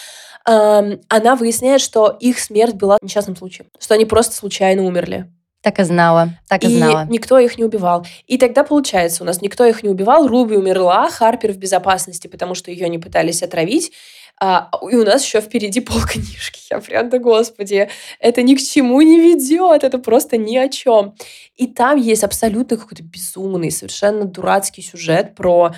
она 0.45 1.35
выясняет, 1.35 1.81
что 1.81 2.15
их 2.19 2.39
смерть 2.39 2.75
была 2.75 2.97
несчастным 3.01 3.35
случаем, 3.35 3.69
что 3.79 3.95
они 3.95 4.05
просто 4.05 4.35
случайно 4.35 4.83
умерли. 4.83 5.31
Так 5.61 5.79
и 5.79 5.83
знала, 5.83 6.27
так 6.49 6.61
и, 6.65 6.67
и 6.67 6.77
знала. 6.77 7.07
никто 7.09 7.39
их 7.39 7.57
не 7.57 7.63
убивал. 7.63 8.05
И 8.27 8.37
тогда 8.37 8.65
получается, 8.65 9.23
у 9.23 9.25
нас 9.25 9.41
никто 9.41 9.65
их 9.65 9.81
не 9.81 9.87
убивал, 9.87 10.27
Руби 10.27 10.57
умерла, 10.57 11.09
Харпер 11.09 11.53
в 11.53 11.57
безопасности, 11.57 12.27
потому 12.27 12.53
что 12.53 12.69
ее 12.69 12.89
не 12.89 12.99
пытались 12.99 13.41
отравить, 13.41 13.93
а, 14.39 14.69
и 14.91 14.95
у 14.95 15.03
нас 15.05 15.23
еще 15.23 15.41
впереди 15.41 15.79
полкнижки. 15.79 16.59
Я 16.71 16.79
прям, 16.79 17.09
да 17.09 17.19
господи, 17.19 17.89
это 18.19 18.41
ни 18.41 18.55
к 18.55 18.61
чему 18.61 19.01
не 19.01 19.19
ведет, 19.19 19.83
это 19.83 19.99
просто 19.99 20.37
ни 20.37 20.57
о 20.57 20.69
чем. 20.69 21.15
И 21.55 21.67
там 21.67 21.97
есть 21.97 22.23
абсолютно 22.23 22.77
какой-то 22.77 23.03
безумный, 23.03 23.71
совершенно 23.71 24.25
дурацкий 24.25 24.81
сюжет 24.81 25.35
про 25.35 25.73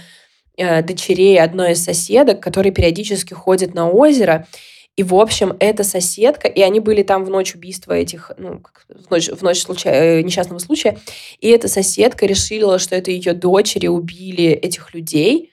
э, 0.58 0.82
дочерей 0.82 1.40
одной 1.40 1.74
из 1.74 1.84
соседок, 1.84 2.40
которые 2.42 2.72
периодически 2.72 3.34
ходят 3.34 3.74
на 3.74 3.90
озеро. 3.90 4.48
И, 4.96 5.04
в 5.04 5.14
общем, 5.14 5.56
эта 5.60 5.84
соседка, 5.84 6.48
и 6.48 6.62
они 6.62 6.80
были 6.80 7.04
там 7.04 7.26
в 7.26 7.30
ночь 7.30 7.54
убийства 7.54 7.92
этих, 7.92 8.32
ну, 8.38 8.62
в 8.88 9.12
ночь, 9.12 9.28
в 9.28 9.42
ночь 9.42 9.62
случая, 9.62 9.92
э, 9.92 10.22
несчастного 10.22 10.60
случая, 10.60 10.98
и 11.42 11.50
эта 11.50 11.68
соседка 11.68 12.26
решила, 12.26 12.80
что 12.80 12.96
это 12.96 13.12
ее 13.12 13.34
дочери 13.34 13.88
убили 13.88 14.46
этих 14.46 14.94
людей. 14.94 15.52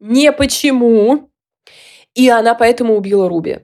Не 0.00 0.32
почему, 0.32 1.28
и 2.14 2.28
она 2.28 2.54
поэтому 2.54 2.96
убила 2.96 3.28
Руби. 3.28 3.60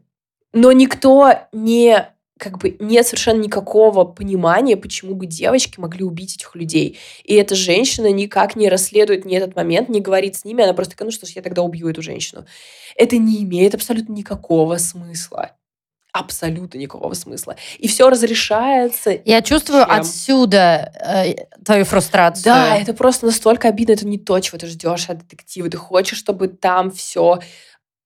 Но 0.52 0.72
никто 0.72 1.32
не 1.52 2.08
как 2.38 2.58
бы 2.58 2.76
нет 2.78 3.04
совершенно 3.06 3.40
никакого 3.40 4.04
понимания, 4.04 4.76
почему 4.76 5.14
бы 5.14 5.26
девочки 5.26 5.78
могли 5.80 6.04
убить 6.04 6.36
этих 6.36 6.54
людей. 6.54 6.96
И 7.24 7.34
эта 7.34 7.54
женщина 7.54 8.10
никак 8.10 8.56
не 8.56 8.68
расследует 8.68 9.24
ни 9.24 9.36
этот 9.36 9.56
момент, 9.56 9.88
не 9.88 10.00
говорит 10.00 10.36
с 10.36 10.44
ними, 10.44 10.62
она 10.62 10.72
просто 10.72 10.92
такая, 10.92 11.06
ну 11.06 11.12
что 11.12 11.26
ж, 11.26 11.30
я 11.30 11.42
тогда 11.42 11.62
убью 11.62 11.88
эту 11.88 12.00
женщину. 12.00 12.46
Это 12.96 13.18
не 13.18 13.42
имеет 13.42 13.74
абсолютно 13.74 14.12
никакого 14.12 14.76
смысла. 14.76 15.52
Абсолютно 16.12 16.78
никакого 16.78 17.12
смысла. 17.12 17.56
И 17.78 17.86
все 17.86 18.08
разрешается. 18.08 19.20
Я 19.24 19.42
чувствую 19.42 19.84
чем... 19.84 19.94
отсюда 19.94 20.92
э, 21.04 21.34
твою 21.64 21.84
фрустрацию. 21.84 22.44
Да, 22.44 22.76
это 22.76 22.94
просто 22.94 23.26
настолько 23.26 23.68
обидно. 23.68 23.92
Это 23.92 24.06
не 24.06 24.18
то, 24.18 24.40
чего 24.40 24.58
ты 24.58 24.66
ждешь 24.66 25.10
от 25.10 25.18
детектива. 25.18 25.68
Ты 25.68 25.76
хочешь, 25.76 26.18
чтобы 26.18 26.48
там 26.48 26.90
все 26.90 27.40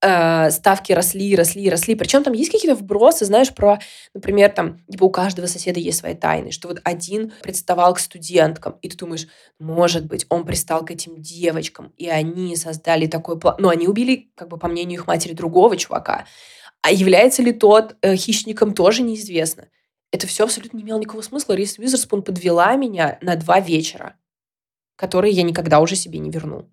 э, 0.03 0.51
ставки 0.51 0.93
росли, 0.93 1.35
росли, 1.35 1.71
росли. 1.71 1.95
Причем 1.95 2.25
там 2.25 2.33
есть 2.33 2.51
какие-то 2.51 2.77
вбросы, 2.77 3.25
знаешь, 3.25 3.55
про, 3.55 3.79
например, 4.15 4.51
там, 4.51 4.81
типа 4.91 5.05
у 5.05 5.11
каждого 5.11 5.47
соседа 5.47 5.81
есть 5.81 5.99
свои 5.99 6.15
тайны, 6.15 6.51
что 6.51 6.69
вот 6.69 6.81
один 6.85 7.33
представал 7.43 7.95
к 7.95 8.01
студенткам, 8.01 8.79
и 8.83 8.89
ты 8.89 8.97
думаешь, 8.97 9.29
может 9.59 10.07
быть, 10.07 10.27
он 10.29 10.45
пристал 10.45 10.85
к 10.85 10.91
этим 10.91 11.21
девочкам, 11.21 11.93
и 11.97 12.09
они 12.09 12.57
создали 12.57 13.07
такой 13.07 13.39
план. 13.39 13.57
Но 13.59 13.69
они 13.69 13.89
убили, 13.89 14.31
как 14.35 14.49
бы 14.49 14.59
по 14.59 14.69
мнению 14.69 15.01
их 15.01 15.07
матери, 15.07 15.33
другого 15.33 15.77
чувака. 15.77 16.27
А 16.83 16.91
является 16.91 17.43
ли 17.43 17.53
тот 17.53 17.97
э, 18.03 18.17
хищником, 18.17 18.75
тоже 18.75 19.03
неизвестно. 19.03 19.69
Это 20.11 20.27
все 20.27 20.45
абсолютно 20.45 20.77
не 20.77 20.83
имело 20.83 20.99
никакого 20.99 21.23
смысла. 21.23 21.55
Рис 21.55 21.79
Уизерспун 21.79 22.23
подвела 22.23 22.75
меня 22.75 23.19
на 23.23 23.37
два 23.37 23.61
вечера, 23.61 24.17
которые 24.97 25.33
я 25.33 25.43
никогда 25.43 25.81
уже 25.81 25.97
себе 25.97 26.19
не 26.19 26.31
верну. 26.31 26.69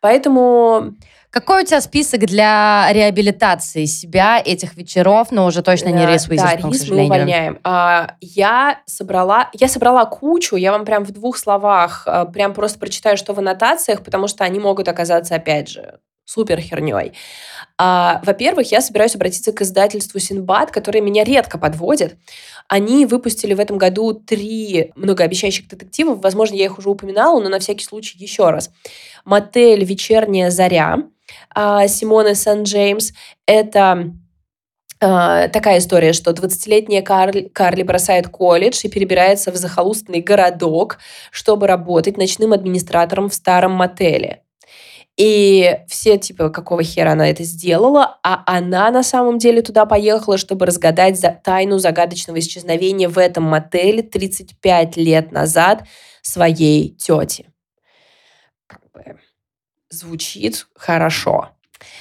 Поэтому 0.00 0.96
какой 1.32 1.62
у 1.62 1.66
тебя 1.66 1.80
список 1.80 2.20
для 2.20 2.86
реабилитации 2.92 3.86
себя 3.86 4.40
этих 4.44 4.76
вечеров, 4.76 5.28
но 5.30 5.46
уже 5.46 5.62
точно 5.62 5.88
не 5.88 6.06
Рис 6.06 6.28
Уизерспун, 6.28 6.70
да, 6.70 6.78
Рис 6.78 6.88
мы 6.90 7.04
увольняем. 7.04 7.58
А, 7.64 8.16
я 8.20 8.82
собрала, 8.84 9.48
я 9.54 9.68
собрала 9.68 10.04
кучу, 10.04 10.56
я 10.56 10.72
вам 10.72 10.84
прям 10.84 11.04
в 11.04 11.10
двух 11.10 11.38
словах 11.38 12.02
а, 12.06 12.26
прям 12.26 12.52
просто 12.52 12.78
прочитаю, 12.78 13.16
что 13.16 13.32
в 13.32 13.38
аннотациях, 13.38 14.04
потому 14.04 14.28
что 14.28 14.44
они 14.44 14.60
могут 14.60 14.88
оказаться, 14.88 15.34
опять 15.34 15.70
же, 15.70 16.00
супер 16.26 16.60
херней. 16.60 17.14
А, 17.78 18.20
во-первых, 18.26 18.70
я 18.70 18.82
собираюсь 18.82 19.14
обратиться 19.14 19.52
к 19.52 19.62
издательству 19.62 20.20
Синбад, 20.20 20.70
которое 20.70 21.00
меня 21.00 21.24
редко 21.24 21.56
подводит. 21.56 22.16
Они 22.68 23.06
выпустили 23.06 23.54
в 23.54 23.60
этом 23.60 23.78
году 23.78 24.12
три 24.12 24.92
многообещающих 24.96 25.66
детективов. 25.66 26.20
Возможно, 26.22 26.56
я 26.56 26.66
их 26.66 26.78
уже 26.78 26.90
упоминала, 26.90 27.40
но 27.40 27.48
на 27.48 27.58
всякий 27.58 27.86
случай 27.86 28.18
еще 28.18 28.50
раз. 28.50 28.70
«Мотель. 29.24 29.82
Вечерняя 29.82 30.50
заря», 30.50 30.98
Симоны 31.54 32.34
Сан-Джеймс. 32.34 33.12
Это 33.46 34.12
э, 35.00 35.48
такая 35.52 35.78
история, 35.78 36.12
что 36.12 36.30
20-летняя 36.30 37.02
Карли, 37.02 37.48
Карли 37.48 37.82
бросает 37.82 38.28
колледж 38.28 38.80
и 38.84 38.88
перебирается 38.88 39.52
в 39.52 39.56
захолустный 39.56 40.20
городок, 40.20 40.98
чтобы 41.30 41.66
работать 41.66 42.16
ночным 42.16 42.52
администратором 42.52 43.28
в 43.28 43.34
старом 43.34 43.72
мотеле. 43.72 44.42
И 45.18 45.78
все, 45.88 46.16
типа, 46.16 46.48
какого 46.48 46.82
хера 46.82 47.12
она 47.12 47.28
это 47.28 47.44
сделала, 47.44 48.18
а 48.22 48.42
она 48.46 48.90
на 48.90 49.02
самом 49.02 49.38
деле 49.38 49.60
туда 49.60 49.84
поехала, 49.84 50.38
чтобы 50.38 50.64
разгадать 50.64 51.20
за 51.20 51.38
тайну 51.44 51.78
загадочного 51.78 52.38
исчезновения 52.38 53.08
в 53.10 53.18
этом 53.18 53.44
мотеле 53.44 54.02
35 54.02 54.96
лет 54.96 55.30
назад 55.30 55.84
своей 56.22 56.96
тети. 56.96 57.51
Звучит 59.92 60.66
хорошо. 60.74 61.50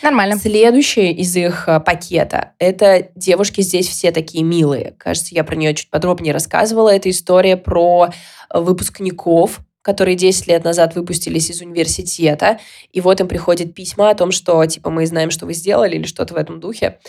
Нормально. 0.02 0.38
Следующее 0.38 1.12
из 1.12 1.36
их 1.36 1.68
э, 1.68 1.82
пакета– 1.82 2.54
это 2.60 3.10
девушки 3.16 3.60
здесь 3.60 3.90
все 3.90 4.14
такие 4.14 4.46
милые. 4.46 4.96
Кажется, 4.98 5.36
я 5.36 5.44
про 5.44 5.56
нее 5.56 5.76
чуть 5.76 5.90
подробнее 5.90 6.34
рассказывала. 6.34 6.88
Это 6.88 7.10
история 7.10 7.58
про 7.58 8.10
выпускников, 8.50 9.60
которые 9.82 10.16
10 10.16 10.48
лет 10.48 10.64
назад 10.64 10.96
выпустились 10.96 11.50
из 11.50 11.60
университета, 11.60 12.60
и 12.94 13.02
вот 13.02 13.20
им 13.20 13.28
приходит 13.28 13.74
письма 13.74 14.12
о 14.12 14.16
том, 14.16 14.32
что, 14.32 14.66
типа, 14.66 14.90
мы 14.90 15.06
знаем, 15.06 15.30
что 15.30 15.46
вы 15.46 15.54
сделали, 15.54 15.98
или 15.98 16.06
что-то 16.06 16.36
в 16.36 16.38
этом 16.38 16.62
духе. 16.62 17.00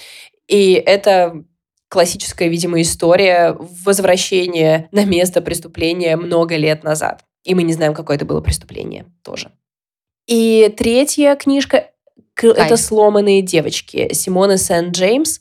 И 0.48 0.72
это 0.72 1.44
классическая, 1.88 2.48
видимо, 2.48 2.80
история 2.80 3.56
возвращения 3.84 4.88
на 4.90 5.04
место 5.04 5.42
преступления 5.42 6.16
много 6.16 6.56
лет 6.56 6.82
назад. 6.82 7.24
И 7.44 7.54
мы 7.54 7.62
не 7.62 7.72
знаем, 7.72 7.94
какое 7.94 8.16
это 8.16 8.24
было 8.24 8.40
преступление 8.40 9.06
тоже. 9.22 9.52
И 10.26 10.72
третья 10.76 11.34
книжка 11.36 11.90
Кайф. 12.34 12.56
это 12.56 12.76
«Сломанные 12.76 13.42
девочки» 13.42 14.12
Симоны 14.12 14.56
Сент-Джеймс 14.56 15.40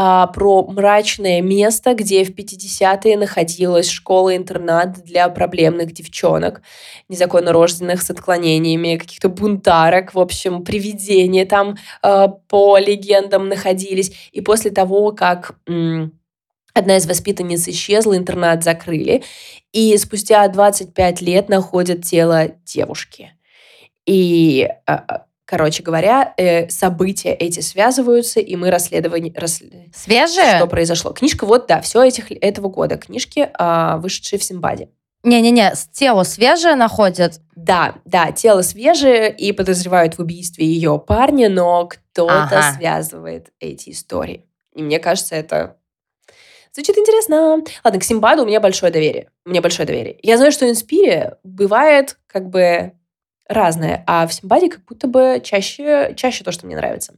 а, 0.00 0.28
про 0.28 0.64
мрачное 0.64 1.42
место, 1.42 1.94
где 1.94 2.24
в 2.24 2.30
50-е 2.30 3.16
находилась 3.16 3.88
школа-интернат 3.90 5.02
для 5.02 5.28
проблемных 5.28 5.92
девчонок, 5.92 6.62
незаконно 7.08 7.52
рожденных 7.52 8.02
с 8.02 8.10
отклонениями, 8.10 8.96
каких-то 8.96 9.28
бунтарок, 9.28 10.14
в 10.14 10.20
общем, 10.20 10.62
привидения 10.62 11.46
там 11.46 11.76
а, 12.00 12.28
по 12.28 12.78
легендам 12.78 13.48
находились. 13.48 14.12
И 14.30 14.40
после 14.40 14.70
того, 14.70 15.10
как 15.10 15.56
м- 15.66 16.12
одна 16.74 16.96
из 16.96 17.06
воспитанниц 17.06 17.66
исчезла, 17.66 18.16
интернат 18.16 18.62
закрыли, 18.62 19.24
и 19.72 19.96
спустя 19.98 20.46
25 20.46 21.20
лет 21.22 21.48
находят 21.48 22.04
тело 22.04 22.52
девушки. 22.64 23.32
И 24.08 24.66
а, 24.86 25.26
Короче 25.48 25.82
говоря, 25.82 26.34
э, 26.36 26.68
события 26.68 27.32
эти 27.32 27.60
связываются, 27.60 28.38
и 28.38 28.54
мы 28.54 28.70
расследование... 28.70 29.32
Рас... 29.34 29.62
Свежие? 29.94 30.56
Что 30.56 30.66
произошло. 30.66 31.12
Книжка 31.12 31.46
вот, 31.46 31.66
да, 31.66 31.80
все 31.80 32.02
этих, 32.02 32.30
этого 32.30 32.68
года. 32.68 32.98
Книжки, 32.98 33.48
э, 33.58 33.96
вышедшие 33.96 34.38
в 34.38 34.44
Симбаде. 34.44 34.90
Не-не-не, 35.22 35.72
тело 35.90 36.24
свежее 36.24 36.74
находят? 36.74 37.40
Да, 37.56 37.94
да, 38.04 38.30
тело 38.30 38.60
свежее, 38.60 39.34
и 39.34 39.52
подозревают 39.52 40.18
в 40.18 40.20
убийстве 40.20 40.66
ее 40.66 40.98
парня, 40.98 41.48
но 41.48 41.86
кто-то 41.86 42.42
ага. 42.42 42.74
связывает 42.76 43.48
эти 43.58 43.88
истории. 43.88 44.44
И 44.74 44.82
мне 44.82 44.98
кажется, 44.98 45.34
это 45.34 45.76
Звучит 46.74 46.98
интересно. 46.98 47.62
Ладно, 47.82 47.98
к 47.98 48.04
Симбаду 48.04 48.42
у 48.42 48.46
меня 48.46 48.60
большое 48.60 48.92
доверие. 48.92 49.30
У 49.46 49.50
меня 49.50 49.62
большое 49.62 49.86
доверие. 49.86 50.18
Я 50.22 50.36
знаю, 50.36 50.52
что 50.52 50.66
в 50.66 50.70
Инспире 50.70 51.38
бывает 51.42 52.18
как 52.28 52.50
бы 52.50 52.92
разное, 53.48 54.04
а 54.06 54.26
в 54.26 54.32
Симбаде 54.32 54.68
как 54.68 54.84
будто 54.84 55.08
бы 55.08 55.40
чаще, 55.42 56.12
чаще 56.16 56.44
то, 56.44 56.52
что 56.52 56.66
мне 56.66 56.76
нравится. 56.76 57.14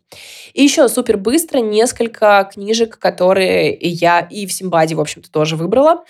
И 0.54 0.62
еще 0.62 0.88
супер 0.88 1.16
быстро 1.16 1.58
несколько 1.58 2.48
книжек, 2.52 2.98
которые 2.98 3.72
я 3.80 4.20
и 4.20 4.46
в 4.46 4.52
Симбаде, 4.52 4.94
в 4.94 5.00
общем-то, 5.00 5.30
тоже 5.30 5.56
выбрала, 5.56 6.04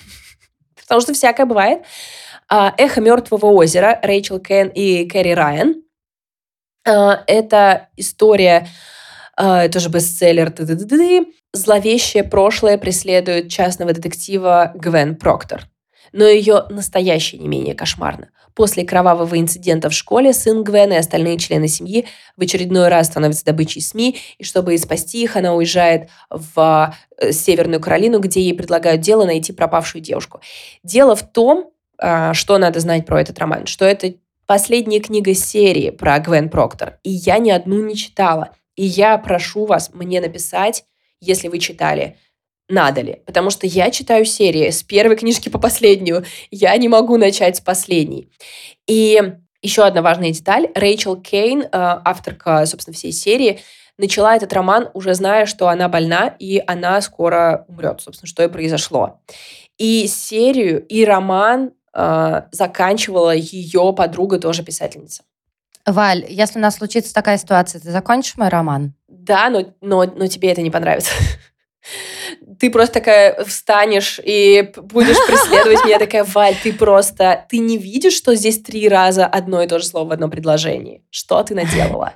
потому 0.77 1.01
что 1.01 1.15
всякое 1.15 1.47
бывает. 1.47 1.83
А, 2.49 2.75
«Эхо 2.77 3.01
мертвого 3.01 3.47
озера» 3.47 3.99
Рэйчел 4.03 4.41
Кен 4.41 4.69
и 4.69 5.07
Кэрри 5.09 5.33
Райан. 5.33 5.83
А, 6.87 7.23
это 7.27 7.89
история, 7.97 8.69
а, 9.37 9.69
тоже 9.69 9.89
бестселлер, 9.89 10.53
зловещее 11.53 12.25
прошлое 12.25 12.77
преследует 12.77 13.49
частного 13.49 13.93
детектива 13.93 14.73
Гвен 14.75 15.17
Проктор 15.17 15.67
но 16.13 16.25
ее 16.25 16.65
настоящее 16.71 17.41
не 17.41 17.49
менее 17.49 17.75
кошмарно. 17.75 18.31
После 18.55 18.85
кровавого 18.85 19.39
инцидента 19.39 19.89
в 19.89 19.95
школе 19.95 20.33
сын 20.33 20.65
Гвен 20.65 20.93
и 20.93 20.97
остальные 20.97 21.39
члены 21.39 21.69
семьи 21.69 22.07
в 22.37 22.43
очередной 22.43 22.89
раз 22.89 23.07
становятся 23.07 23.45
добычей 23.45 23.81
СМИ, 23.81 24.19
и 24.39 24.45
чтобы 24.45 24.77
спасти 24.79 25.23
их, 25.23 25.37
она 25.37 25.55
уезжает 25.55 26.09
в 26.29 26.95
э, 27.17 27.33
Северную 27.33 27.81
Каролину, 27.81 28.19
где 28.19 28.41
ей 28.41 28.55
предлагают 28.55 29.01
дело 29.01 29.25
найти 29.25 29.53
пропавшую 29.53 30.03
девушку. 30.03 30.41
Дело 30.83 31.15
в 31.15 31.23
том, 31.23 31.71
а, 31.99 32.35
что 32.35 32.59
надо 32.59 32.81
знать 32.81 33.07
про 33.07 33.21
этот 33.21 33.39
роман, 33.39 33.67
что 33.67 33.85
это 33.85 34.15
последняя 34.47 35.01
книга 35.01 35.35
серии 35.35 35.91
про 35.91 36.19
Гвен 36.19 36.49
Проктор, 36.49 36.99
и 37.03 37.11
я 37.11 37.39
ни 37.39 37.51
одну 37.51 37.85
не 37.85 37.95
читала. 37.95 38.51
И 38.75 38.85
я 38.85 39.19
прошу 39.19 39.67
вас 39.67 39.91
мне 39.93 40.21
написать, 40.21 40.85
если 41.21 41.49
вы 41.49 41.59
читали, 41.59 42.17
надо 42.71 43.01
ли. 43.01 43.23
Потому 43.27 43.51
что 43.51 43.67
я 43.67 43.91
читаю 43.91 44.25
серии 44.25 44.71
с 44.71 44.83
первой 44.83 45.17
книжки 45.17 45.49
по 45.49 45.59
последнюю. 45.59 46.25
Я 46.51 46.77
не 46.77 46.89
могу 46.89 47.17
начать 47.17 47.57
с 47.57 47.61
последней. 47.61 48.31
И 48.87 49.21
еще 49.63 49.85
одна 49.85 50.03
важная 50.03 50.31
деталь. 50.31 50.69
Рэйчел 50.75 51.17
Кейн, 51.17 51.63
э, 51.63 51.69
авторка, 51.73 52.65
собственно, 52.67 52.95
всей 52.95 53.13
серии, 53.13 53.61
начала 53.99 54.35
этот 54.35 54.53
роман, 54.53 54.89
уже 54.95 55.15
зная, 55.15 55.47
что 55.47 55.69
она 55.69 55.89
больна, 55.89 56.35
и 56.39 56.63
она 56.67 57.01
скоро 57.03 57.67
умрет, 57.69 58.01
собственно, 58.01 58.29
что 58.29 58.43
и 58.43 58.49
произошло. 58.49 59.21
И 59.77 60.07
серию, 60.07 60.85
и 60.87 61.05
роман 61.05 61.73
э, 61.95 62.43
заканчивала 62.51 63.35
ее 63.35 63.93
подруга, 63.97 64.39
тоже 64.39 64.63
писательница. 64.63 65.23
Валь, 65.87 66.25
если 66.29 66.59
у 66.59 66.63
нас 66.63 66.77
случится 66.77 67.15
такая 67.15 67.39
ситуация, 67.39 67.81
ты 67.81 67.91
закончишь 67.91 68.37
мой 68.37 68.49
роман? 68.49 68.95
Да, 69.09 69.51
но, 69.51 69.75
но, 69.81 70.05
но 70.05 70.27
тебе 70.27 70.51
это 70.51 70.63
не 70.63 70.71
понравится. 70.71 71.13
ты 72.61 72.71
просто 72.71 72.95
такая 72.95 73.43
встанешь 73.45 74.21
и 74.23 74.71
будешь 74.77 75.17
преследовать 75.27 75.83
меня. 75.85 75.99
такая, 75.99 76.25
Валь, 76.25 76.55
ты 76.63 76.75
просто... 76.75 77.47
Ты 77.49 77.59
не 77.59 77.79
видишь, 77.79 78.13
что 78.13 78.35
здесь 78.35 78.61
три 78.61 78.87
раза 78.87 79.27
одно 79.27 79.63
и 79.63 79.67
то 79.67 79.79
же 79.79 79.87
слово 79.87 80.11
в 80.11 80.13
одном 80.13 80.31
предложении? 80.31 81.03
Что 81.11 81.43
ты 81.43 81.55
наделала? 81.55 82.15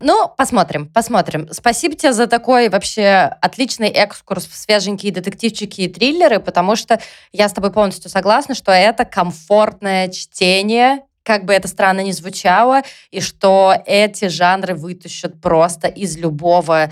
Ну, 0.00 0.30
посмотрим, 0.36 0.88
посмотрим. 0.88 1.48
Спасибо 1.52 1.94
тебе 1.94 2.12
за 2.12 2.26
такой 2.26 2.70
вообще 2.70 3.30
отличный 3.42 3.88
экскурс 3.88 4.46
в 4.46 4.56
свеженькие 4.56 5.12
детективчики 5.12 5.82
и 5.82 5.88
триллеры, 5.88 6.40
потому 6.40 6.76
что 6.76 7.00
я 7.32 7.48
с 7.48 7.52
тобой 7.52 7.70
полностью 7.70 8.10
согласна, 8.10 8.54
что 8.54 8.72
это 8.72 9.04
комфортное 9.04 10.08
чтение, 10.08 11.00
как 11.22 11.44
бы 11.44 11.52
это 11.52 11.68
странно 11.68 12.00
ни 12.00 12.12
звучало, 12.12 12.82
и 13.10 13.20
что 13.20 13.74
эти 13.84 14.28
жанры 14.28 14.74
вытащат 14.74 15.40
просто 15.40 15.88
из 15.88 16.16
любого 16.16 16.90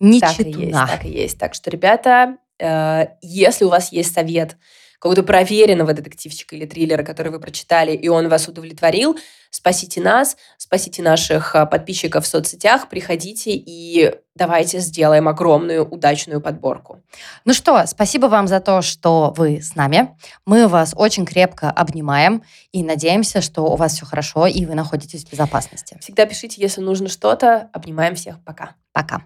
не 0.00 0.20
так 0.20 0.36
читуна. 0.36 0.56
И 0.56 0.66
есть, 0.66 0.72
так 0.72 1.04
и 1.04 1.08
есть. 1.08 1.38
Так 1.38 1.54
что, 1.54 1.70
ребята, 1.70 2.36
э, 2.58 3.06
если 3.22 3.64
у 3.64 3.68
вас 3.68 3.92
есть 3.92 4.14
совет 4.14 4.56
какого-то 4.98 5.22
проверенного 5.22 5.92
детективчика 5.92 6.56
или 6.56 6.66
триллера, 6.66 7.04
который 7.04 7.30
вы 7.30 7.38
прочитали, 7.38 7.92
и 7.92 8.08
он 8.08 8.28
вас 8.28 8.48
удовлетворил, 8.48 9.16
спасите 9.50 10.00
нас, 10.00 10.36
спасите 10.56 11.02
наших 11.02 11.54
э, 11.54 11.66
подписчиков 11.66 12.24
в 12.24 12.26
соцсетях, 12.26 12.88
приходите 12.88 13.52
и 13.54 14.12
давайте 14.34 14.80
сделаем 14.80 15.28
огромную 15.28 15.86
удачную 15.88 16.40
подборку. 16.40 17.00
Ну 17.44 17.54
что, 17.54 17.86
спасибо 17.86 18.26
вам 18.26 18.48
за 18.48 18.58
то, 18.58 18.82
что 18.82 19.32
вы 19.36 19.62
с 19.62 19.76
нами. 19.76 20.16
Мы 20.44 20.66
вас 20.66 20.94
очень 20.96 21.24
крепко 21.24 21.70
обнимаем 21.70 22.42
и 22.72 22.82
надеемся, 22.82 23.40
что 23.40 23.62
у 23.62 23.76
вас 23.76 23.94
все 23.94 24.04
хорошо 24.04 24.48
и 24.48 24.64
вы 24.66 24.74
находитесь 24.74 25.24
в 25.24 25.30
безопасности. 25.30 25.96
Всегда 26.00 26.26
пишите, 26.26 26.60
если 26.60 26.80
нужно 26.80 27.08
что-то. 27.08 27.70
Обнимаем 27.72 28.16
всех. 28.16 28.42
Пока. 28.44 28.74
Пока. 28.92 29.22